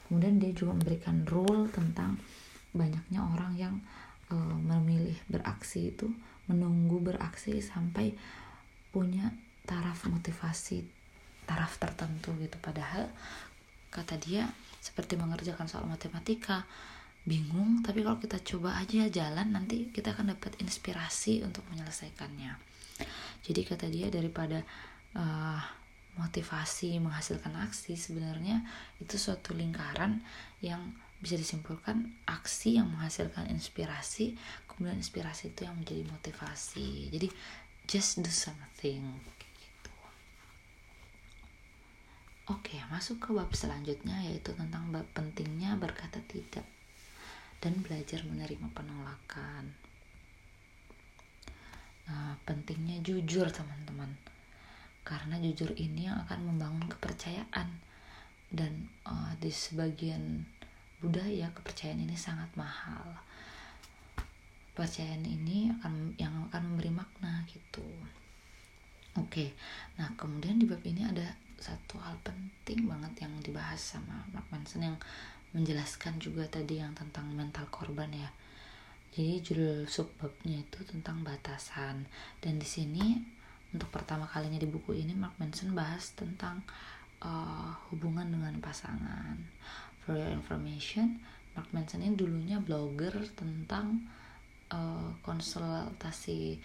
kemudian 0.07 0.37
dia 0.37 0.53
juga 0.53 0.77
memberikan 0.77 1.25
rule 1.29 1.69
tentang 1.73 2.21
banyaknya 2.75 3.21
orang 3.23 3.53
yang 3.55 3.75
e, 4.29 4.37
memilih 4.37 5.17
beraksi 5.31 5.95
itu 5.95 6.11
menunggu 6.51 7.01
beraksi 7.01 7.63
sampai 7.63 8.13
punya 8.93 9.33
taraf 9.65 10.05
motivasi 10.07 10.85
taraf 11.49 11.77
tertentu 11.81 12.33
gitu. 12.41 12.57
Padahal 12.61 13.09
kata 13.89 14.19
dia 14.21 14.49
seperti 14.81 15.17
mengerjakan 15.17 15.65
soal 15.71 15.87
matematika 15.89 16.67
bingung 17.25 17.81
tapi 17.81 18.05
kalau 18.05 18.21
kita 18.21 18.37
coba 18.45 18.77
aja 18.77 19.09
jalan 19.09 19.49
nanti 19.57 19.89
kita 19.89 20.13
akan 20.13 20.37
dapat 20.37 20.61
inspirasi 20.61 21.41
untuk 21.41 21.65
menyelesaikannya. 21.73 22.53
Jadi 23.45 23.61
kata 23.65 23.87
dia 23.89 24.13
daripada 24.13 24.61
uh, 25.17 25.61
motivasi 26.15 26.99
menghasilkan 27.03 27.55
aksi 27.67 27.99
sebenarnya 27.99 28.63
itu 29.03 29.19
suatu 29.19 29.55
lingkaran 29.55 30.23
yang 30.63 30.95
bisa 31.19 31.41
disimpulkan 31.41 32.15
aksi 32.29 32.77
yang 32.77 32.93
menghasilkan 32.93 33.49
inspirasi 33.49 34.37
kemudian 34.69 34.99
inspirasi 34.99 35.55
itu 35.55 35.65
yang 35.65 35.79
menjadi 35.79 36.03
motivasi. 36.11 37.09
Jadi 37.15 37.29
just 37.87 38.21
do 38.21 38.31
something 38.31 39.03
gitu. 39.59 39.93
Oke 42.51 42.77
masuk 42.91 43.23
ke 43.23 43.29
bab 43.31 43.51
selanjutnya 43.55 44.21
yaitu 44.27 44.51
tentang 44.53 44.91
bab 44.91 45.07
pentingnya 45.15 45.79
berkata 45.79 46.19
tidak 46.27 46.67
dan 47.63 47.81
belajar 47.81 48.21
menerima 48.29 48.69
penolakan. 48.77 49.73
Nah, 52.05 52.37
pentingnya 52.45 53.01
jujur 53.01 53.49
teman-teman 53.49 54.13
karena 55.05 55.37
jujur 55.39 55.71
ini 55.77 56.09
yang 56.09 56.19
akan 56.27 56.41
membangun 56.49 56.89
kepercayaan. 56.89 57.69
Dan 58.49 58.89
uh, 59.05 59.33
di 59.39 59.53
sebagian 59.53 60.49
budaya 61.05 61.53
kepercayaan 61.53 62.01
ini 62.01 62.17
sangat 62.17 62.49
mahal. 62.57 63.21
Kepercayaan 64.73 65.23
ini 65.23 65.71
akan 65.79 66.17
yang 66.17 66.33
akan 66.51 66.75
memberi 66.75 66.91
makna 66.91 67.45
gitu. 67.47 67.85
Oke 69.15 69.31
okay. 69.31 69.49
nah 69.95 70.11
kemudian 70.19 70.59
di 70.59 70.67
bab 70.67 70.83
ini 70.83 71.07
ada 71.07 71.39
satu 71.63 72.03
hal 72.03 72.19
penting 72.27 72.91
banget 72.91 73.23
yang 73.23 73.31
dibahas 73.47 73.79
sama 73.79 74.27
Mark 74.35 74.43
Manson 74.51 74.83
yang 74.83 74.99
menjelaskan 75.55 76.19
juga 76.19 76.43
tadi 76.51 76.83
yang 76.83 76.91
tentang 76.99 77.31
mental 77.31 77.63
korban 77.71 78.11
ya. 78.11 78.27
Jadi 79.15 79.39
judul 79.39 79.87
subbabnya 79.87 80.67
itu 80.67 80.83
tentang 80.83 81.23
batasan. 81.23 82.11
Dan 82.43 82.59
di 82.59 82.67
sini 82.67 83.15
untuk 83.75 83.91
pertama 83.91 84.31
kalinya 84.31 84.63
di 84.63 84.71
buku 84.71 84.95
ini 84.95 85.19
Mark 85.19 85.35
Manson 85.43 85.75
bahas 85.75 86.15
tentang 86.15 86.63
uh, 87.19 87.75
hubungan 87.91 88.31
dengan 88.31 88.55
pasangan. 88.63 89.35
For 90.07 90.15
your 90.15 90.31
information, 90.31 91.19
Mark 91.59 91.69
Manson 91.75 92.07
ini 92.07 92.15
dulunya 92.15 92.63
blogger 92.63 93.27
tentang 93.35 94.07
uh, 94.71 95.11
konsultasi 95.27 96.63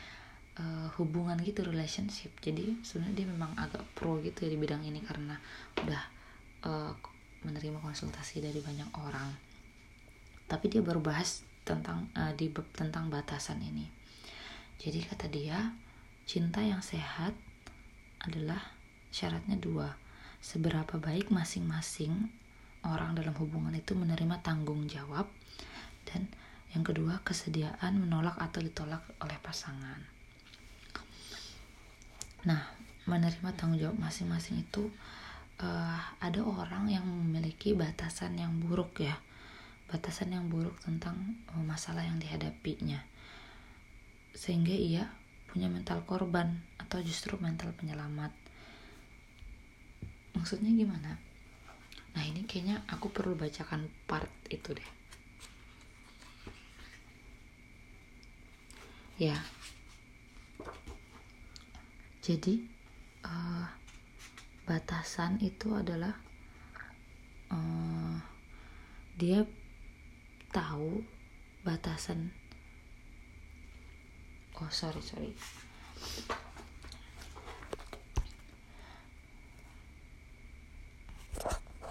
uh, 0.62 0.88
hubungan 1.02 1.42
gitu 1.42 1.66
relationship. 1.66 2.36
Jadi 2.46 2.78
sebenarnya 2.86 3.26
dia 3.26 3.28
memang 3.28 3.52
agak 3.58 3.82
pro 3.98 4.22
gitu 4.22 4.46
ya 4.46 4.54
di 4.54 4.60
bidang 4.62 4.86
ini 4.86 5.02
karena 5.02 5.34
udah 5.82 6.04
uh, 6.70 6.94
menerima 7.42 7.80
konsultasi 7.82 8.44
dari 8.44 8.62
banyak 8.62 8.90
orang. 9.00 9.34
Tapi 10.46 10.66
dia 10.70 10.86
baru 10.86 11.02
bahas 11.02 11.42
tentang 11.66 12.10
uh, 12.14 12.34
di 12.38 12.54
tentang 12.78 13.08
batasan 13.10 13.62
ini. 13.66 13.88
Jadi 14.80 15.00
kata 15.04 15.28
dia, 15.28 15.60
Cinta 16.30 16.62
yang 16.62 16.86
sehat 16.86 17.34
adalah 18.22 18.62
syaratnya 19.10 19.58
dua. 19.58 19.98
Seberapa 20.38 21.02
baik 21.02 21.34
masing-masing 21.34 22.30
orang 22.86 23.18
dalam 23.18 23.34
hubungan 23.42 23.74
itu 23.74 23.98
menerima 23.98 24.38
tanggung 24.46 24.86
jawab 24.86 25.26
dan 26.06 26.30
yang 26.70 26.86
kedua 26.86 27.18
kesediaan 27.26 27.98
menolak 27.98 28.38
atau 28.38 28.62
ditolak 28.62 29.02
oleh 29.26 29.42
pasangan. 29.42 30.06
Nah, 32.46 32.62
menerima 33.10 33.50
tanggung 33.58 33.82
jawab 33.82 33.98
masing-masing 33.98 34.62
itu 34.62 34.86
uh, 35.58 35.98
ada 36.22 36.46
orang 36.46 36.94
yang 36.94 37.10
memiliki 37.10 37.74
batasan 37.74 38.38
yang 38.38 38.54
buruk 38.62 39.02
ya, 39.02 39.18
batasan 39.90 40.38
yang 40.38 40.46
buruk 40.46 40.78
tentang 40.86 41.42
uh, 41.50 41.66
masalah 41.66 42.06
yang 42.06 42.22
dihadapinya, 42.22 43.02
sehingga 44.38 44.78
ia 44.78 45.10
punya 45.50 45.66
mental 45.66 46.06
korban 46.06 46.62
atau 46.78 47.02
justru 47.02 47.36
mental 47.42 47.74
penyelamat. 47.74 48.32
Maksudnya 50.38 50.70
gimana? 50.72 51.18
Nah 52.14 52.24
ini 52.26 52.46
kayaknya 52.46 52.86
aku 52.90 53.10
perlu 53.10 53.34
bacakan 53.34 53.90
part 54.06 54.30
itu 54.50 54.74
deh. 54.78 54.90
Ya. 59.20 59.36
Jadi 62.24 62.64
uh, 63.26 63.68
batasan 64.70 65.42
itu 65.42 65.74
adalah 65.74 66.14
uh, 67.50 68.16
dia 69.18 69.44
tahu 70.54 71.04
batasan 71.66 72.32
oh 74.60 74.72
sorry 74.72 75.00
sorry. 75.00 75.32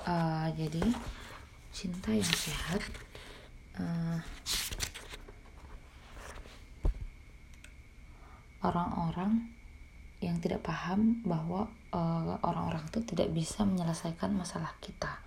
Uh, 0.08 0.48
jadi 0.56 0.80
cinta 1.68 2.08
yang 2.16 2.32
sehat 2.32 2.80
uh, 3.76 4.20
orang-orang 8.64 9.52
yang 10.18 10.40
tidak 10.42 10.66
paham 10.66 11.22
bahwa 11.22 11.70
eh, 11.94 12.34
orang-orang 12.42 12.82
uh, 12.82 12.90
itu 12.90 13.06
tidak 13.06 13.30
bisa 13.30 13.62
menyelesaikan 13.62 14.34
masalah 14.34 14.74
kita. 14.82 15.22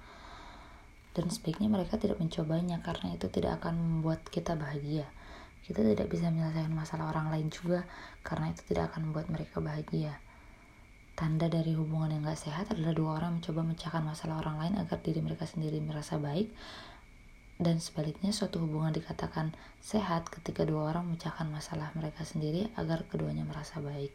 Dan 1.16 1.32
sebaiknya 1.32 1.72
mereka 1.72 1.96
tidak 1.96 2.20
mencobanya 2.20 2.84
karena 2.84 3.16
itu 3.16 3.32
tidak 3.32 3.64
akan 3.64 3.80
membuat 3.80 4.28
kita 4.28 4.60
bahagia 4.60 5.08
kita 5.62 5.86
tidak 5.86 6.08
bisa 6.10 6.28
menyelesaikan 6.34 6.74
masalah 6.74 7.14
orang 7.14 7.30
lain 7.30 7.48
juga 7.54 7.86
karena 8.26 8.50
itu 8.50 8.62
tidak 8.70 8.94
akan 8.94 9.12
membuat 9.12 9.28
mereka 9.30 9.62
bahagia 9.62 10.18
tanda 11.16 11.46
dari 11.52 11.78
hubungan 11.78 12.18
yang 12.18 12.24
gak 12.26 12.40
sehat 12.40 12.66
adalah 12.74 12.98
dua 12.98 13.10
orang 13.22 13.38
mencoba 13.38 13.62
memecahkan 13.62 14.02
masalah 14.02 14.42
orang 14.42 14.58
lain 14.58 14.74
agar 14.82 14.98
diri 15.06 15.22
mereka 15.22 15.46
sendiri 15.46 15.78
merasa 15.78 16.18
baik 16.18 16.50
dan 17.62 17.78
sebaliknya 17.78 18.34
suatu 18.34 18.58
hubungan 18.58 18.90
dikatakan 18.90 19.54
sehat 19.78 20.34
ketika 20.34 20.66
dua 20.66 20.90
orang 20.90 21.14
memecahkan 21.14 21.46
masalah 21.46 21.94
mereka 21.94 22.26
sendiri 22.26 22.74
agar 22.74 23.06
keduanya 23.06 23.46
merasa 23.46 23.78
baik. 23.78 24.10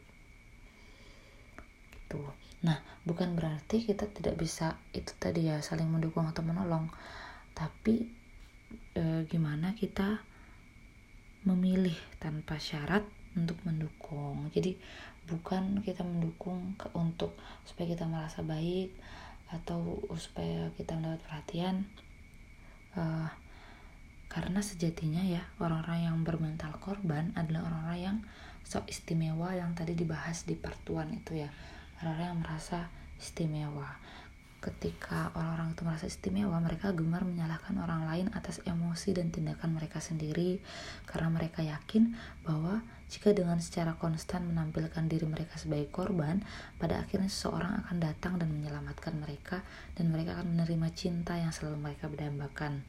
Gitu. 1.95 2.19
Nah, 2.67 2.83
bukan 3.07 3.39
berarti 3.39 3.87
kita 3.87 4.11
tidak 4.11 4.35
bisa 4.35 4.75
itu 4.91 5.15
tadi 5.23 5.47
ya 5.47 5.63
saling 5.63 5.87
mendukung 5.87 6.27
atau 6.27 6.43
menolong, 6.43 6.91
tapi 7.55 8.11
e, 8.99 9.23
gimana 9.31 9.79
kita 9.79 10.27
memilih 11.47 11.95
tanpa 12.19 12.59
syarat 12.59 13.07
untuk 13.39 13.57
mendukung. 13.63 14.51
Jadi 14.51 14.75
bukan 15.31 15.81
kita 15.83 16.03
mendukung 16.03 16.75
untuk 16.95 17.39
supaya 17.63 17.87
kita 17.95 18.05
merasa 18.07 18.43
baik 18.43 18.91
atau 19.51 20.03
supaya 20.19 20.75
kita 20.75 20.99
mendapat 20.99 21.23
perhatian 21.23 21.87
uh, 22.99 23.31
karena 24.27 24.59
sejatinya 24.59 25.23
ya 25.23 25.43
orang-orang 25.63 26.11
yang 26.11 26.17
bermental 26.27 26.75
korban 26.83 27.31
adalah 27.39 27.71
orang-orang 27.71 28.01
yang 28.03 28.19
sok 28.67 28.91
istimewa 28.91 29.55
yang 29.55 29.71
tadi 29.79 29.95
dibahas 29.95 30.43
di 30.43 30.59
pertuan 30.59 31.15
itu 31.15 31.47
ya 31.47 31.51
orang-orang 32.03 32.27
yang 32.35 32.41
merasa 32.43 32.91
istimewa 33.23 33.87
ketika 34.61 35.31
orang-orang 35.37 35.77
itu 35.77 35.83
merasa 35.87 36.07
istimewa 36.11 36.59
mereka 36.59 36.91
gemar 36.91 37.23
menyalahkan 37.23 37.77
orang 37.79 38.09
lain 38.09 38.27
atas 38.35 38.65
emosi 38.67 39.15
dan 39.15 39.31
tindakan 39.31 39.77
mereka 39.77 40.03
sendiri. 40.03 40.59
Karena 41.07 41.29
mereka 41.31 41.63
yakin 41.63 42.17
bahwa 42.43 42.83
jika 43.07 43.31
dengan 43.31 43.63
secara 43.63 43.95
konstan 43.95 44.51
menampilkan 44.51 45.07
diri 45.07 45.27
mereka 45.29 45.55
sebagai 45.61 45.87
korban 45.95 46.43
pada 46.83 46.99
akhirnya 46.99 47.31
seseorang 47.31 47.87
akan 47.87 47.97
datang 48.03 48.37
dan 48.43 48.51
menyelamatkan 48.51 49.15
mereka 49.15 49.63
dan 49.95 50.11
mereka 50.11 50.41
akan 50.41 50.59
menerima 50.59 50.89
cinta 50.97 51.39
yang 51.39 51.55
selalu 51.55 51.79
mereka 51.87 52.11
berdambakan 52.11 52.83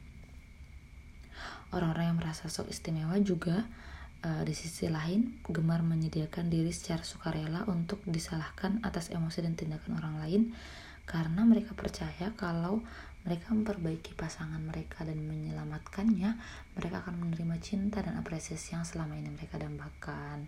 orang-orang 1.72 2.14
yang 2.14 2.18
merasa 2.18 2.48
sok 2.48 2.72
istimewa 2.72 3.16
juga 3.20 3.64
uh, 4.24 4.42
di 4.44 4.54
sisi 4.56 4.88
lain 4.88 5.38
gemar 5.46 5.84
menyediakan 5.84 6.48
diri 6.48 6.72
secara 6.72 7.04
sukarela 7.04 7.68
untuk 7.68 8.00
disalahkan 8.08 8.80
atas 8.84 9.12
emosi 9.12 9.44
dan 9.44 9.54
tindakan 9.54 10.00
orang 10.00 10.14
lain 10.22 10.42
karena 11.08 11.40
mereka 11.48 11.72
percaya 11.72 12.36
kalau 12.36 12.84
mereka 13.24 13.56
memperbaiki 13.56 14.12
pasangan 14.12 14.60
mereka 14.60 15.08
dan 15.08 15.24
menyelamatkannya, 15.24 16.36
mereka 16.76 17.00
akan 17.00 17.16
menerima 17.16 17.56
cinta 17.64 18.04
dan 18.04 18.20
apresiasi 18.20 18.76
yang 18.76 18.84
selama 18.84 19.16
ini 19.16 19.32
mereka 19.32 19.56
dambakan. 19.56 20.44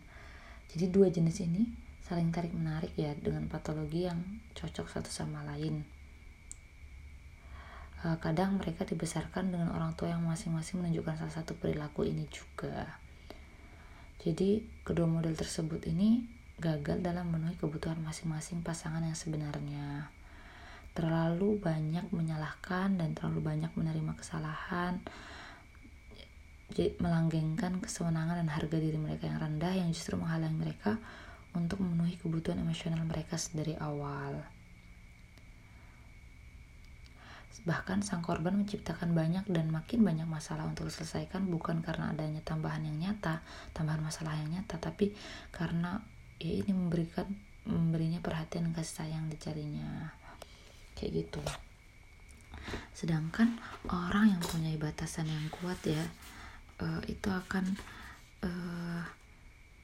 Jadi 0.69 0.93
dua 0.93 1.09
jenis 1.09 1.41
ini 1.43 1.65
saling 2.05 2.29
tarik 2.29 2.53
menarik 2.53 2.93
ya 2.93 3.17
dengan 3.17 3.49
patologi 3.49 4.05
yang 4.05 4.21
cocok 4.53 4.87
satu 4.93 5.09
sama 5.09 5.41
lain. 5.49 5.83
Eh, 8.01 8.17
kadang 8.21 8.61
mereka 8.61 8.85
dibesarkan 8.85 9.53
dengan 9.53 9.73
orang 9.73 9.97
tua 9.97 10.13
yang 10.13 10.25
masing-masing 10.25 10.81
menunjukkan 10.85 11.25
salah 11.25 11.35
satu 11.41 11.57
perilaku 11.57 12.05
ini 12.05 12.29
juga. 12.29 13.01
Jadi 14.21 14.61
kedua 14.85 15.09
model 15.09 15.33
tersebut 15.33 15.89
ini 15.89 16.25
gagal 16.61 17.01
dalam 17.01 17.33
memenuhi 17.33 17.57
kebutuhan 17.57 18.01
masing-masing 18.05 18.61
pasangan 18.61 19.01
yang 19.01 19.17
sebenarnya 19.17 20.20
terlalu 20.93 21.61
banyak 21.63 22.11
menyalahkan 22.11 22.99
dan 22.99 23.15
terlalu 23.15 23.41
banyak 23.55 23.73
menerima 23.79 24.13
kesalahan 24.19 24.99
melanggengkan 27.03 27.83
kesenangan 27.83 28.39
dan 28.41 28.49
harga 28.49 28.79
diri 28.79 28.97
mereka 28.97 29.27
yang 29.27 29.43
rendah 29.43 29.75
yang 29.75 29.91
justru 29.91 30.15
menghalangi 30.15 30.55
mereka 30.55 31.03
untuk 31.51 31.83
memenuhi 31.83 32.15
kebutuhan 32.15 32.63
emosional 32.63 33.03
mereka 33.03 33.35
dari 33.51 33.75
awal. 33.75 34.39
Bahkan 37.61 38.01
sang 38.01 38.25
korban 38.25 38.57
menciptakan 38.57 39.13
banyak 39.13 39.45
dan 39.51 39.69
makin 39.69 40.01
banyak 40.01 40.25
masalah 40.25 40.65
untuk 40.65 40.89
diselesaikan 40.89 41.45
bukan 41.51 41.85
karena 41.85 42.15
adanya 42.15 42.41
tambahan 42.41 42.87
yang 42.89 42.97
nyata, 42.97 43.45
tambahan 43.77 44.01
masalah 44.01 44.33
yang 44.41 44.49
nyata, 44.49 44.81
tapi 44.81 45.13
karena 45.53 46.01
ya 46.41 46.65
ini 46.65 46.73
memberikan 46.73 47.29
memberinya 47.69 48.25
perhatian 48.25 48.73
dan 48.73 48.81
kasih 48.81 48.95
sayang 49.05 49.29
dicarinya 49.29 50.17
kayak 51.01 51.25
gitu. 51.25 51.41
Sedangkan 52.93 53.57
orang 53.89 54.37
yang 54.37 54.43
punya 54.45 54.69
batasan 54.77 55.25
yang 55.25 55.49
kuat 55.49 55.81
ya 55.89 56.05
uh, 56.85 57.01
itu 57.09 57.33
akan 57.33 57.65
uh, 58.45 59.03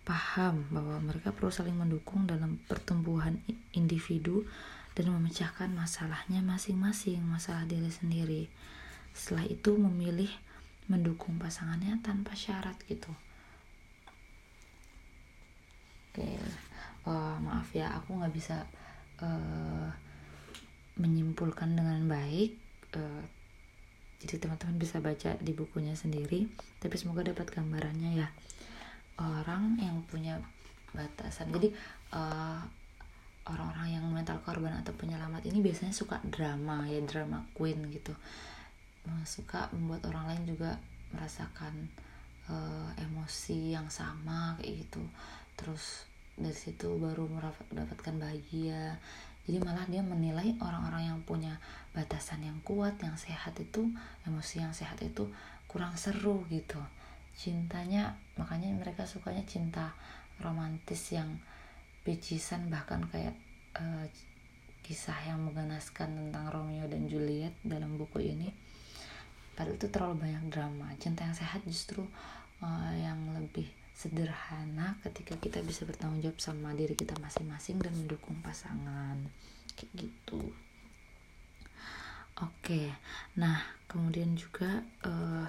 paham 0.05 0.69
bahwa 0.69 1.01
mereka 1.01 1.33
perlu 1.33 1.49
saling 1.49 1.75
mendukung 1.75 2.29
dalam 2.29 2.61
pertumbuhan 2.69 3.41
individu 3.73 4.45
dan 4.93 5.09
memecahkan 5.11 5.73
masalahnya 5.73 6.45
masing-masing 6.45 7.25
masalah 7.25 7.65
diri 7.65 7.89
sendiri. 7.89 8.43
Setelah 9.17 9.49
itu 9.49 9.75
memilih 9.75 10.31
mendukung 10.87 11.41
pasangannya 11.41 11.99
tanpa 12.05 12.37
syarat 12.37 12.77
gitu. 12.87 13.11
Oke 16.13 16.39
oh, 17.07 17.35
maaf 17.41 17.71
ya 17.73 17.91
aku 17.95 18.19
nggak 18.19 18.35
bisa 18.35 18.67
uh, 19.23 19.89
menyimpulkan 20.97 21.77
dengan 21.77 22.09
baik 22.09 22.57
uh, 22.97 23.25
jadi 24.27 24.41
teman-teman 24.41 24.81
bisa 24.81 24.97
baca 24.99 25.37
di 25.39 25.53
bukunya 25.53 25.93
sendiri 25.93 26.49
tapi 26.81 26.97
semoga 26.97 27.23
dapat 27.23 27.53
gambarannya 27.53 28.25
ya. 28.25 28.29
Orang 29.17 29.81
yang 29.81 30.05
punya 30.09 30.41
batasan 30.93 31.53
jadi 31.53 31.73
uh, 32.17 32.61
orang-orang 33.47 34.01
yang 34.01 34.05
mental 34.09 34.41
korban 34.43 34.73
atau 34.81 34.93
penyelamat 34.97 35.45
ini 35.47 35.63
biasanya 35.63 35.93
suka 35.93 36.21
drama 36.27 36.89
ya 36.89 37.01
drama 37.05 37.45
queen 37.53 37.87
gitu. 37.93 38.17
Suka 39.23 39.71
membuat 39.71 40.09
orang 40.11 40.35
lain 40.35 40.45
juga 40.57 40.81
merasakan 41.15 41.87
uh, 42.51 42.91
emosi 42.99 43.77
yang 43.77 43.87
sama 43.93 44.57
kayak 44.59 44.89
gitu. 44.89 45.03
Terus 45.55 46.09
dari 46.37 46.57
situ 46.57 46.99
baru 46.99 47.29
mendapatkan 47.31 48.15
bahagia 48.19 48.99
jadi 49.47 49.63
malah 49.63 49.87
dia 49.87 50.03
menilai 50.03 50.59
orang-orang 50.59 51.15
yang 51.15 51.19
punya 51.23 51.63
batasan 51.95 52.43
yang 52.43 52.59
kuat 52.67 52.99
yang 52.99 53.15
sehat 53.15 53.55
itu 53.63 53.87
emosi 54.27 54.59
yang 54.59 54.75
sehat 54.75 54.99
itu 55.07 55.31
kurang 55.71 55.95
seru 55.95 56.43
gitu. 56.51 56.83
Cintanya 57.39 58.19
makanya 58.35 58.75
mereka 58.75 59.07
sukanya 59.07 59.47
cinta 59.47 59.95
romantis 60.43 61.15
yang 61.15 61.39
pecisan 62.03 62.67
bahkan 62.67 63.07
kayak 63.07 63.39
uh, 63.79 64.05
kisah 64.83 65.19
yang 65.27 65.43
mengganaskan 65.47 66.15
tentang 66.15 66.51
Romeo 66.51 66.87
dan 66.91 67.07
Juliet 67.07 67.55
dalam 67.63 67.95
buku 67.95 68.27
ini. 68.27 68.51
Padahal 69.55 69.79
itu 69.79 69.87
terlalu 69.89 70.27
banyak 70.27 70.45
drama. 70.51 70.91
Cinta 70.99 71.23
yang 71.23 71.35
sehat 71.39 71.63
justru 71.67 72.03
uh, 72.63 72.93
yang 72.99 73.19
lebih 73.35 73.67
sederhana 73.97 75.01
ketika 75.01 75.41
kita 75.41 75.65
bisa 75.65 75.89
bertanggung 75.89 76.21
jawab 76.21 76.37
sama 76.37 76.77
diri 76.77 76.93
kita 76.93 77.17
masing-masing 77.17 77.81
dan 77.81 77.97
mendukung 77.97 78.37
pasangan. 78.45 79.17
Kayak 79.73 79.93
gitu. 79.97 80.53
Oke 82.37 82.93
nah 83.41 83.65
kemudian 83.89 84.37
juga 84.37 84.85
uh, 85.09 85.49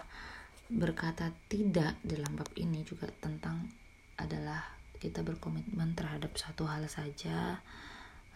berkata 0.71 1.35
tidak 1.51 1.99
dalam 1.99 2.31
bab 2.39 2.47
ini 2.55 2.87
juga 2.87 3.11
tentang 3.19 3.67
adalah 4.15 4.63
kita 4.99 5.19
berkomitmen 5.23 5.95
terhadap 5.99 6.31
satu 6.39 6.63
hal 6.63 6.87
saja 6.87 7.59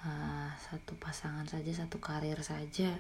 uh, 0.05 0.49
satu 0.57 0.97
pasangan 0.97 1.45
saja 1.45 1.71
satu 1.85 1.97
karir 2.01 2.39
saja. 2.41 2.91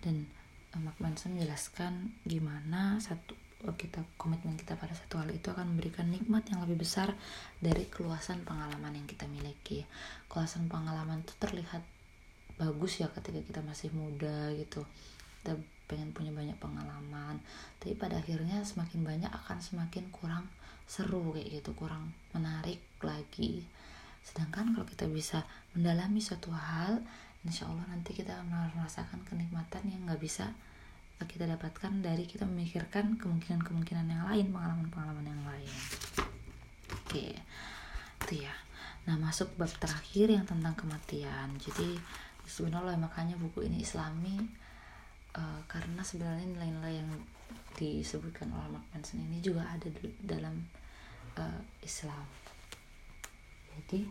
Dan 0.00 0.26
uh, 0.74 0.80
Mark 0.80 0.98
Manson 0.98 1.36
menjelaskan 1.36 2.14
gimana 2.26 2.98
satu 3.00 3.36
kita 3.60 4.00
komitmen 4.16 4.56
kita 4.56 4.72
pada 4.80 4.96
satu 4.96 5.20
hal 5.20 5.28
itu 5.28 5.52
akan 5.52 5.76
memberikan 5.76 6.08
nikmat 6.08 6.48
yang 6.48 6.64
lebih 6.64 6.80
besar 6.80 7.12
dari 7.60 7.84
keluasan 7.92 8.40
pengalaman 8.48 8.96
yang 8.96 9.04
kita 9.04 9.28
miliki. 9.28 9.84
Keluasan 10.32 10.66
pengalaman 10.72 11.20
itu 11.20 11.36
terlihat 11.36 11.84
bagus 12.56 13.04
ya 13.04 13.12
ketika 13.12 13.40
kita 13.44 13.60
masih 13.60 13.92
muda 13.92 14.52
gitu. 14.56 14.88
Kita 15.40 15.56
pengen 15.90 16.14
punya 16.16 16.30
banyak 16.30 16.54
pengalaman, 16.62 17.42
tapi 17.82 17.98
pada 17.98 18.22
akhirnya 18.22 18.62
semakin 18.62 19.02
banyak 19.02 19.32
akan 19.32 19.58
semakin 19.58 20.06
kurang 20.14 20.46
seru 20.86 21.34
kayak 21.34 21.60
gitu, 21.60 21.74
kurang 21.74 22.14
menarik 22.30 22.78
lagi. 23.02 23.66
Sedangkan 24.22 24.70
kalau 24.72 24.86
kita 24.86 25.10
bisa 25.10 25.42
mendalami 25.74 26.22
suatu 26.22 26.54
hal, 26.54 27.02
insya 27.42 27.66
Allah 27.66 27.88
nanti 27.90 28.14
kita 28.14 28.38
merasakan 28.46 29.24
kenikmatan 29.26 29.82
yang 29.90 30.06
nggak 30.06 30.22
bisa 30.22 30.54
kita 31.28 31.44
dapatkan 31.44 32.00
dari 32.00 32.24
kita 32.24 32.48
memikirkan 32.48 33.20
kemungkinan-kemungkinan 33.20 34.06
yang 34.08 34.24
lain 34.28 34.46
pengalaman-pengalaman 34.52 35.26
yang 35.26 35.42
lain. 35.44 35.72
Oke 36.90 37.36
itu 38.30 38.46
ya. 38.46 38.54
Nah 39.10 39.18
masuk 39.18 39.50
bab 39.58 39.72
terakhir 39.82 40.30
yang 40.30 40.46
tentang 40.46 40.76
kematian. 40.78 41.50
Jadi 41.58 41.98
sebenarnya 42.46 42.94
makanya 42.94 43.34
buku 43.34 43.66
ini 43.66 43.82
islami 43.82 44.38
uh, 45.34 45.60
karena 45.66 45.98
sebenarnya 46.04 46.46
nilai-nilai 46.46 47.02
yang 47.02 47.10
disebutkan 47.74 48.50
oleh 48.54 48.76
Mark 48.76 48.86
Manson 48.94 49.24
ini 49.24 49.42
juga 49.42 49.66
ada 49.66 49.88
dalam 50.22 50.62
uh, 51.34 51.60
Islam. 51.82 52.22
Jadi 53.74 54.06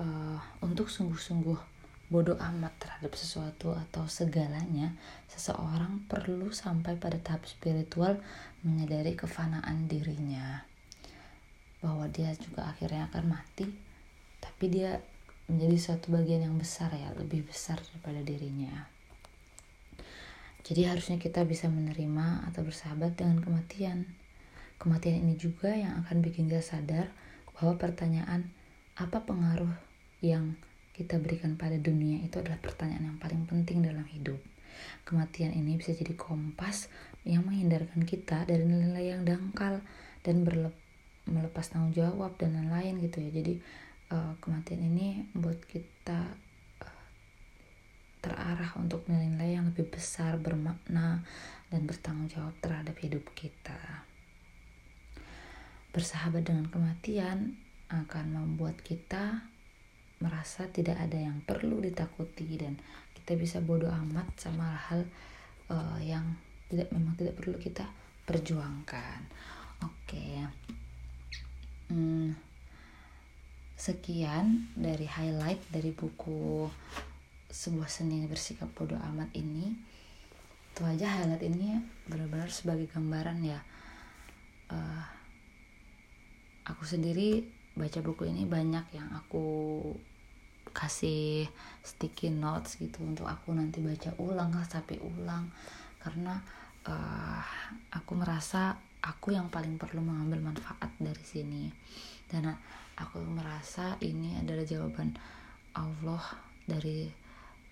uh, 0.00 0.38
untuk 0.64 0.88
sungguh-sungguh 0.88 1.73
bodoh 2.14 2.38
amat 2.38 2.70
terhadap 2.78 3.18
sesuatu 3.18 3.74
atau 3.74 4.06
segalanya, 4.06 4.94
seseorang 5.26 6.06
perlu 6.06 6.54
sampai 6.54 6.94
pada 6.94 7.18
tahap 7.18 7.42
spiritual 7.50 8.22
menyadari 8.62 9.18
kefanaan 9.18 9.90
dirinya. 9.90 10.62
Bahwa 11.82 12.06
dia 12.06 12.30
juga 12.38 12.70
akhirnya 12.70 13.10
akan 13.10 13.34
mati, 13.34 13.66
tapi 14.38 14.70
dia 14.70 15.02
menjadi 15.50 15.74
suatu 15.74 16.14
bagian 16.14 16.46
yang 16.46 16.54
besar 16.54 16.94
ya, 16.94 17.10
lebih 17.18 17.50
besar 17.50 17.82
daripada 17.82 18.22
dirinya. 18.22 18.86
Jadi 20.62 20.86
harusnya 20.86 21.18
kita 21.18 21.42
bisa 21.42 21.66
menerima 21.66 22.46
atau 22.46 22.62
bersahabat 22.62 23.18
dengan 23.18 23.42
kematian. 23.42 24.06
Kematian 24.78 25.26
ini 25.26 25.34
juga 25.34 25.74
yang 25.74 25.98
akan 26.06 26.22
bikin 26.22 26.46
kita 26.46 26.62
sadar 26.62 27.10
bahwa 27.58 27.74
pertanyaan 27.74 28.54
apa 28.94 29.26
pengaruh 29.26 29.74
yang 30.22 30.54
kita 30.94 31.18
berikan 31.18 31.58
pada 31.58 31.74
dunia 31.74 32.22
itu 32.22 32.38
adalah 32.38 32.62
pertanyaan 32.62 33.12
yang 33.12 33.18
paling 33.18 33.42
penting 33.50 33.82
dalam 33.82 34.06
hidup. 34.06 34.38
Kematian 35.02 35.50
ini 35.50 35.74
bisa 35.74 35.90
jadi 35.90 36.14
kompas 36.14 36.86
yang 37.26 37.42
menghindarkan 37.42 38.06
kita 38.06 38.46
dari 38.46 38.62
nilai-nilai 38.62 39.18
yang 39.18 39.22
dangkal 39.26 39.82
dan 40.22 40.46
melepas 41.26 41.66
tanggung 41.66 41.90
jawab 41.90 42.38
dan 42.38 42.54
lain-lain 42.54 43.02
gitu 43.02 43.18
ya. 43.26 43.30
Jadi 43.34 43.54
uh, 44.14 44.38
kematian 44.38 44.86
ini 44.86 45.26
membuat 45.34 45.66
kita 45.66 46.38
uh, 46.86 47.04
terarah 48.22 48.78
untuk 48.78 49.02
nilai-nilai 49.10 49.58
yang 49.58 49.66
lebih 49.74 49.90
besar, 49.90 50.38
bermakna 50.38 51.26
dan 51.74 51.90
bertanggung 51.90 52.30
jawab 52.30 52.54
terhadap 52.62 52.94
hidup 53.02 53.26
kita. 53.34 54.06
Bersahabat 55.90 56.46
dengan 56.46 56.70
kematian 56.70 57.58
akan 57.90 58.26
membuat 58.30 58.78
kita 58.82 59.53
merasa 60.24 60.64
tidak 60.72 60.96
ada 60.96 61.20
yang 61.20 61.44
perlu 61.44 61.84
ditakuti 61.84 62.56
dan 62.56 62.80
kita 63.12 63.36
bisa 63.36 63.60
bodoh 63.60 63.92
amat 63.92 64.24
sama 64.40 64.72
hal 64.88 65.04
uh, 65.68 66.00
yang 66.00 66.24
tidak 66.72 66.88
memang 66.96 67.12
tidak 67.20 67.36
perlu 67.36 67.60
kita 67.60 67.84
perjuangkan. 68.24 69.20
Oke. 69.84 70.16
Okay. 70.16 70.32
Hmm, 71.92 72.32
sekian 73.76 74.72
dari 74.72 75.04
highlight 75.04 75.60
dari 75.68 75.92
buku 75.92 76.64
sebuah 77.52 77.86
seni 77.92 78.24
bersikap 78.24 78.72
bodoh 78.72 78.98
amat 79.12 79.28
ini. 79.36 79.76
Itu 80.72 80.88
aja 80.88 81.20
highlight 81.20 81.44
ini 81.44 81.76
benar-benar 82.08 82.48
sebagai 82.48 82.88
gambaran 82.88 83.44
ya. 83.44 83.60
Uh, 84.72 85.04
aku 86.64 86.88
sendiri 86.88 87.44
baca 87.76 88.00
buku 88.00 88.30
ini 88.30 88.48
banyak 88.48 88.86
yang 88.96 89.08
aku 89.12 89.44
kasih 90.74 91.46
sticky 91.80 92.34
notes 92.34 92.76
gitu 92.82 93.00
untuk 93.06 93.30
aku 93.30 93.54
nanti 93.54 93.78
baca 93.78 94.10
ulang 94.18 94.50
sampai 94.66 94.98
ulang. 94.98 95.48
Karena 96.02 96.36
uh, 96.90 97.42
aku 97.94 98.12
merasa 98.18 98.76
aku 99.00 99.32
yang 99.32 99.48
paling 99.48 99.78
perlu 99.78 100.02
mengambil 100.02 100.52
manfaat 100.52 100.90
dari 100.98 101.24
sini. 101.24 101.70
Dan 102.26 102.50
aku 102.98 103.22
merasa 103.22 103.94
ini 104.02 104.34
adalah 104.34 104.66
jawaban 104.66 105.14
Allah 105.78 106.24
dari 106.66 107.06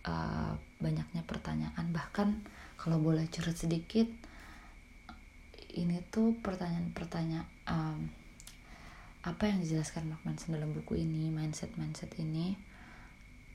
uh, 0.06 0.54
banyaknya 0.78 1.26
pertanyaan. 1.26 1.90
Bahkan 1.90 2.28
kalau 2.78 2.98
boleh 3.02 3.26
curhat 3.28 3.58
sedikit 3.58 4.06
ini 5.72 6.04
tuh 6.12 6.36
pertanyaan-pertanyaan 6.44 7.48
um, 7.64 8.00
apa 9.22 9.46
yang 9.48 9.62
dijelaskan 9.62 10.10
Mark 10.10 10.22
Manson 10.26 10.52
dalam 10.52 10.74
buku 10.74 10.98
ini 10.98 11.30
mindset 11.30 11.72
mindset 11.78 12.12
ini 12.18 12.58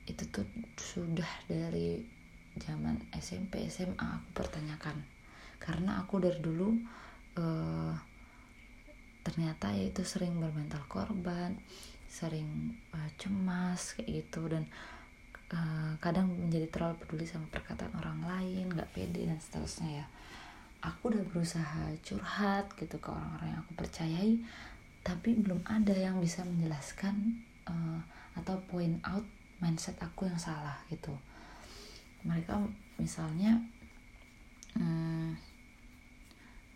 itu 0.08 0.24
tuh 0.32 0.46
sudah 0.74 1.28
dari 1.44 2.00
zaman 2.56 2.96
SMP 3.14 3.68
SMA 3.68 4.00
aku 4.00 4.42
pertanyakan. 4.42 5.04
Karena 5.60 6.00
aku 6.00 6.18
dari 6.18 6.40
dulu 6.40 6.72
uh, 7.38 7.94
ternyata 9.22 9.68
ya 9.76 9.92
itu 9.92 10.00
sering 10.02 10.40
bermental 10.40 10.80
korban 10.88 11.60
sering 12.08 12.72
uh, 12.96 13.10
cemas 13.20 13.92
kayak 13.94 14.24
gitu. 14.24 14.48
Dan 14.48 14.64
uh, 15.52 15.92
kadang 16.00 16.32
menjadi 16.32 16.72
terlalu 16.72 17.04
peduli 17.04 17.28
sama 17.28 17.46
perkataan 17.52 17.92
orang 18.00 18.20
lain 18.24 18.72
nggak 18.72 18.90
pede 18.96 19.28
dan 19.28 19.38
seterusnya 19.38 20.02
ya. 20.02 20.06
Aku 20.78 21.10
udah 21.10 21.22
berusaha 21.26 21.90
curhat 22.06 22.70
gitu 22.78 22.96
ke 23.02 23.08
orang-orang 23.10 23.50
yang 23.50 23.60
aku 23.66 23.72
percayai 23.82 24.38
tapi 25.08 25.32
belum 25.40 25.64
ada 25.64 25.96
yang 25.96 26.20
bisa 26.20 26.44
menjelaskan 26.44 27.40
uh, 27.64 28.00
atau 28.36 28.60
point 28.68 29.00
out 29.08 29.24
mindset 29.58 29.98
aku 30.02 30.26
yang 30.26 30.38
salah 30.38 30.78
gitu. 30.90 31.14
Mereka 32.26 32.58
misalnya 32.98 33.58
hmm, 34.74 35.38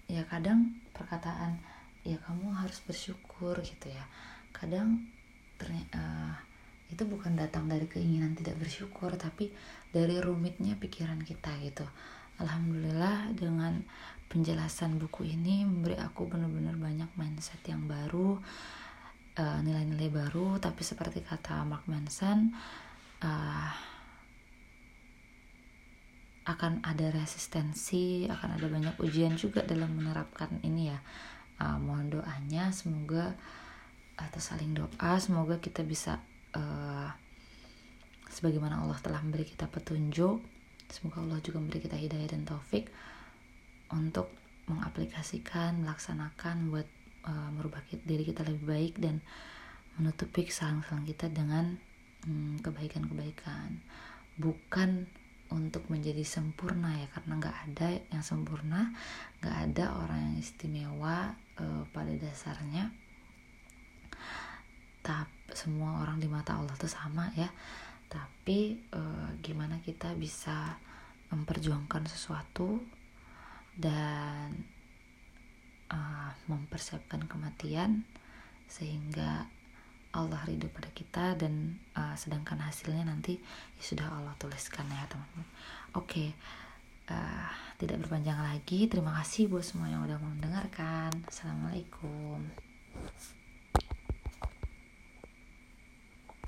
ya 0.06 0.22
kadang 0.26 0.78
perkataan 0.94 1.58
ya 2.02 2.18
kamu 2.26 2.50
harus 2.54 2.82
bersyukur 2.82 3.58
gitu 3.62 3.90
ya. 3.90 4.04
Kadang 4.54 5.06
ternyata 5.58 5.98
uh, 5.98 6.02
eh, 6.02 6.36
itu 6.92 7.02
bukan 7.08 7.38
datang 7.38 7.70
dari 7.70 7.88
keinginan 7.88 8.36
tidak 8.36 8.60
bersyukur 8.60 9.14
tapi 9.16 9.48
dari 9.94 10.18
rumitnya 10.18 10.76
pikiran 10.76 11.22
kita 11.22 11.54
gitu. 11.62 11.86
Alhamdulillah 12.42 13.30
dengan 13.38 13.80
penjelasan 14.32 14.96
buku 14.96 15.28
ini 15.28 15.62
memberi 15.68 16.00
aku 16.00 16.24
benar-benar 16.24 16.80
banyak 16.80 17.10
mindset 17.20 17.60
yang 17.68 17.84
baru 17.84 18.40
Eh, 19.32 19.58
nilai-nilai 19.64 20.12
uh, 20.12 20.16
baru 20.28 20.60
tapi 20.60 20.84
seperti 20.84 21.24
kata 21.24 21.64
Mark 21.64 21.88
Manson 21.88 22.52
uh, 23.24 23.72
akan 26.44 26.84
ada 26.84 27.08
resistensi 27.08 28.28
akan 28.28 28.60
ada 28.60 28.68
banyak 28.68 28.92
ujian 29.00 29.32
juga 29.40 29.64
dalam 29.64 29.96
menerapkan 29.96 30.52
ini 30.60 30.92
ya. 30.92 31.00
Uh, 31.56 31.80
mohon 31.80 32.12
doanya 32.12 32.76
semoga 32.76 33.32
atau 34.20 34.36
saling 34.36 34.76
doa 34.76 35.16
semoga 35.16 35.56
kita 35.64 35.80
bisa 35.80 36.20
uh, 36.52 37.08
sebagaimana 38.28 38.84
Allah 38.84 39.00
telah 39.00 39.24
memberi 39.24 39.48
kita 39.48 39.64
petunjuk 39.64 40.44
semoga 40.92 41.24
Allah 41.24 41.40
juga 41.40 41.56
memberi 41.56 41.80
kita 41.80 41.96
hidayah 41.96 42.36
dan 42.36 42.44
taufik 42.44 42.92
untuk 43.96 44.28
mengaplikasikan 44.68 45.80
melaksanakan 45.80 46.68
buat 46.68 46.88
uh, 47.26 47.50
merubah 47.54 47.82
diri 47.90 48.22
kita 48.26 48.46
lebih 48.46 48.64
baik 48.64 48.94
dan 48.98 49.22
menutupi 49.98 50.48
kesalahan-kesalahan 50.48 51.06
kita 51.06 51.26
dengan 51.28 51.64
hmm, 52.26 52.62
kebaikan-kebaikan. 52.64 53.82
Bukan 54.40 55.06
untuk 55.52 55.84
menjadi 55.92 56.24
sempurna 56.24 56.96
ya 56.96 57.08
karena 57.12 57.36
nggak 57.36 57.58
ada 57.68 57.88
yang 58.08 58.24
sempurna 58.24 58.88
nggak 59.44 59.56
ada 59.68 59.84
orang 60.00 60.32
yang 60.32 60.36
istimewa 60.40 61.36
uh, 61.60 61.84
pada 61.92 62.12
dasarnya. 62.16 62.88
Tapi 65.02 65.42
semua 65.52 66.00
orang 66.00 66.16
di 66.22 66.30
mata 66.30 66.56
Allah 66.56 66.72
itu 66.72 66.88
sama 66.88 67.28
ya. 67.36 67.52
Tapi 68.08 68.80
uh, 68.92 69.28
gimana 69.40 69.80
kita 69.84 70.16
bisa 70.16 70.76
memperjuangkan 71.32 72.04
sesuatu 72.08 72.80
dan 73.72 74.52
uh, 75.92 76.32
mempersiapkan 76.48 77.28
kematian 77.28 78.08
sehingga 78.66 79.46
Allah 80.12 80.40
ridho 80.44 80.68
pada 80.68 80.92
kita 80.92 81.36
dan 81.40 81.80
uh, 81.96 82.12
sedangkan 82.16 82.60
hasilnya 82.60 83.08
nanti 83.08 83.40
ya 83.80 83.82
sudah 83.84 84.08
Allah 84.12 84.36
tuliskan 84.36 84.84
ya 84.88 85.08
teman-teman. 85.08 85.48
Oke, 85.96 86.36
uh, 87.08 87.48
tidak 87.80 88.04
berpanjang 88.04 88.40
lagi. 88.40 88.88
Terima 88.88 89.16
kasih 89.20 89.48
buat 89.48 89.64
semua 89.64 89.88
yang 89.88 90.04
udah 90.04 90.20
mendengarkan. 90.20 91.12
Assalamualaikum. 91.28 92.71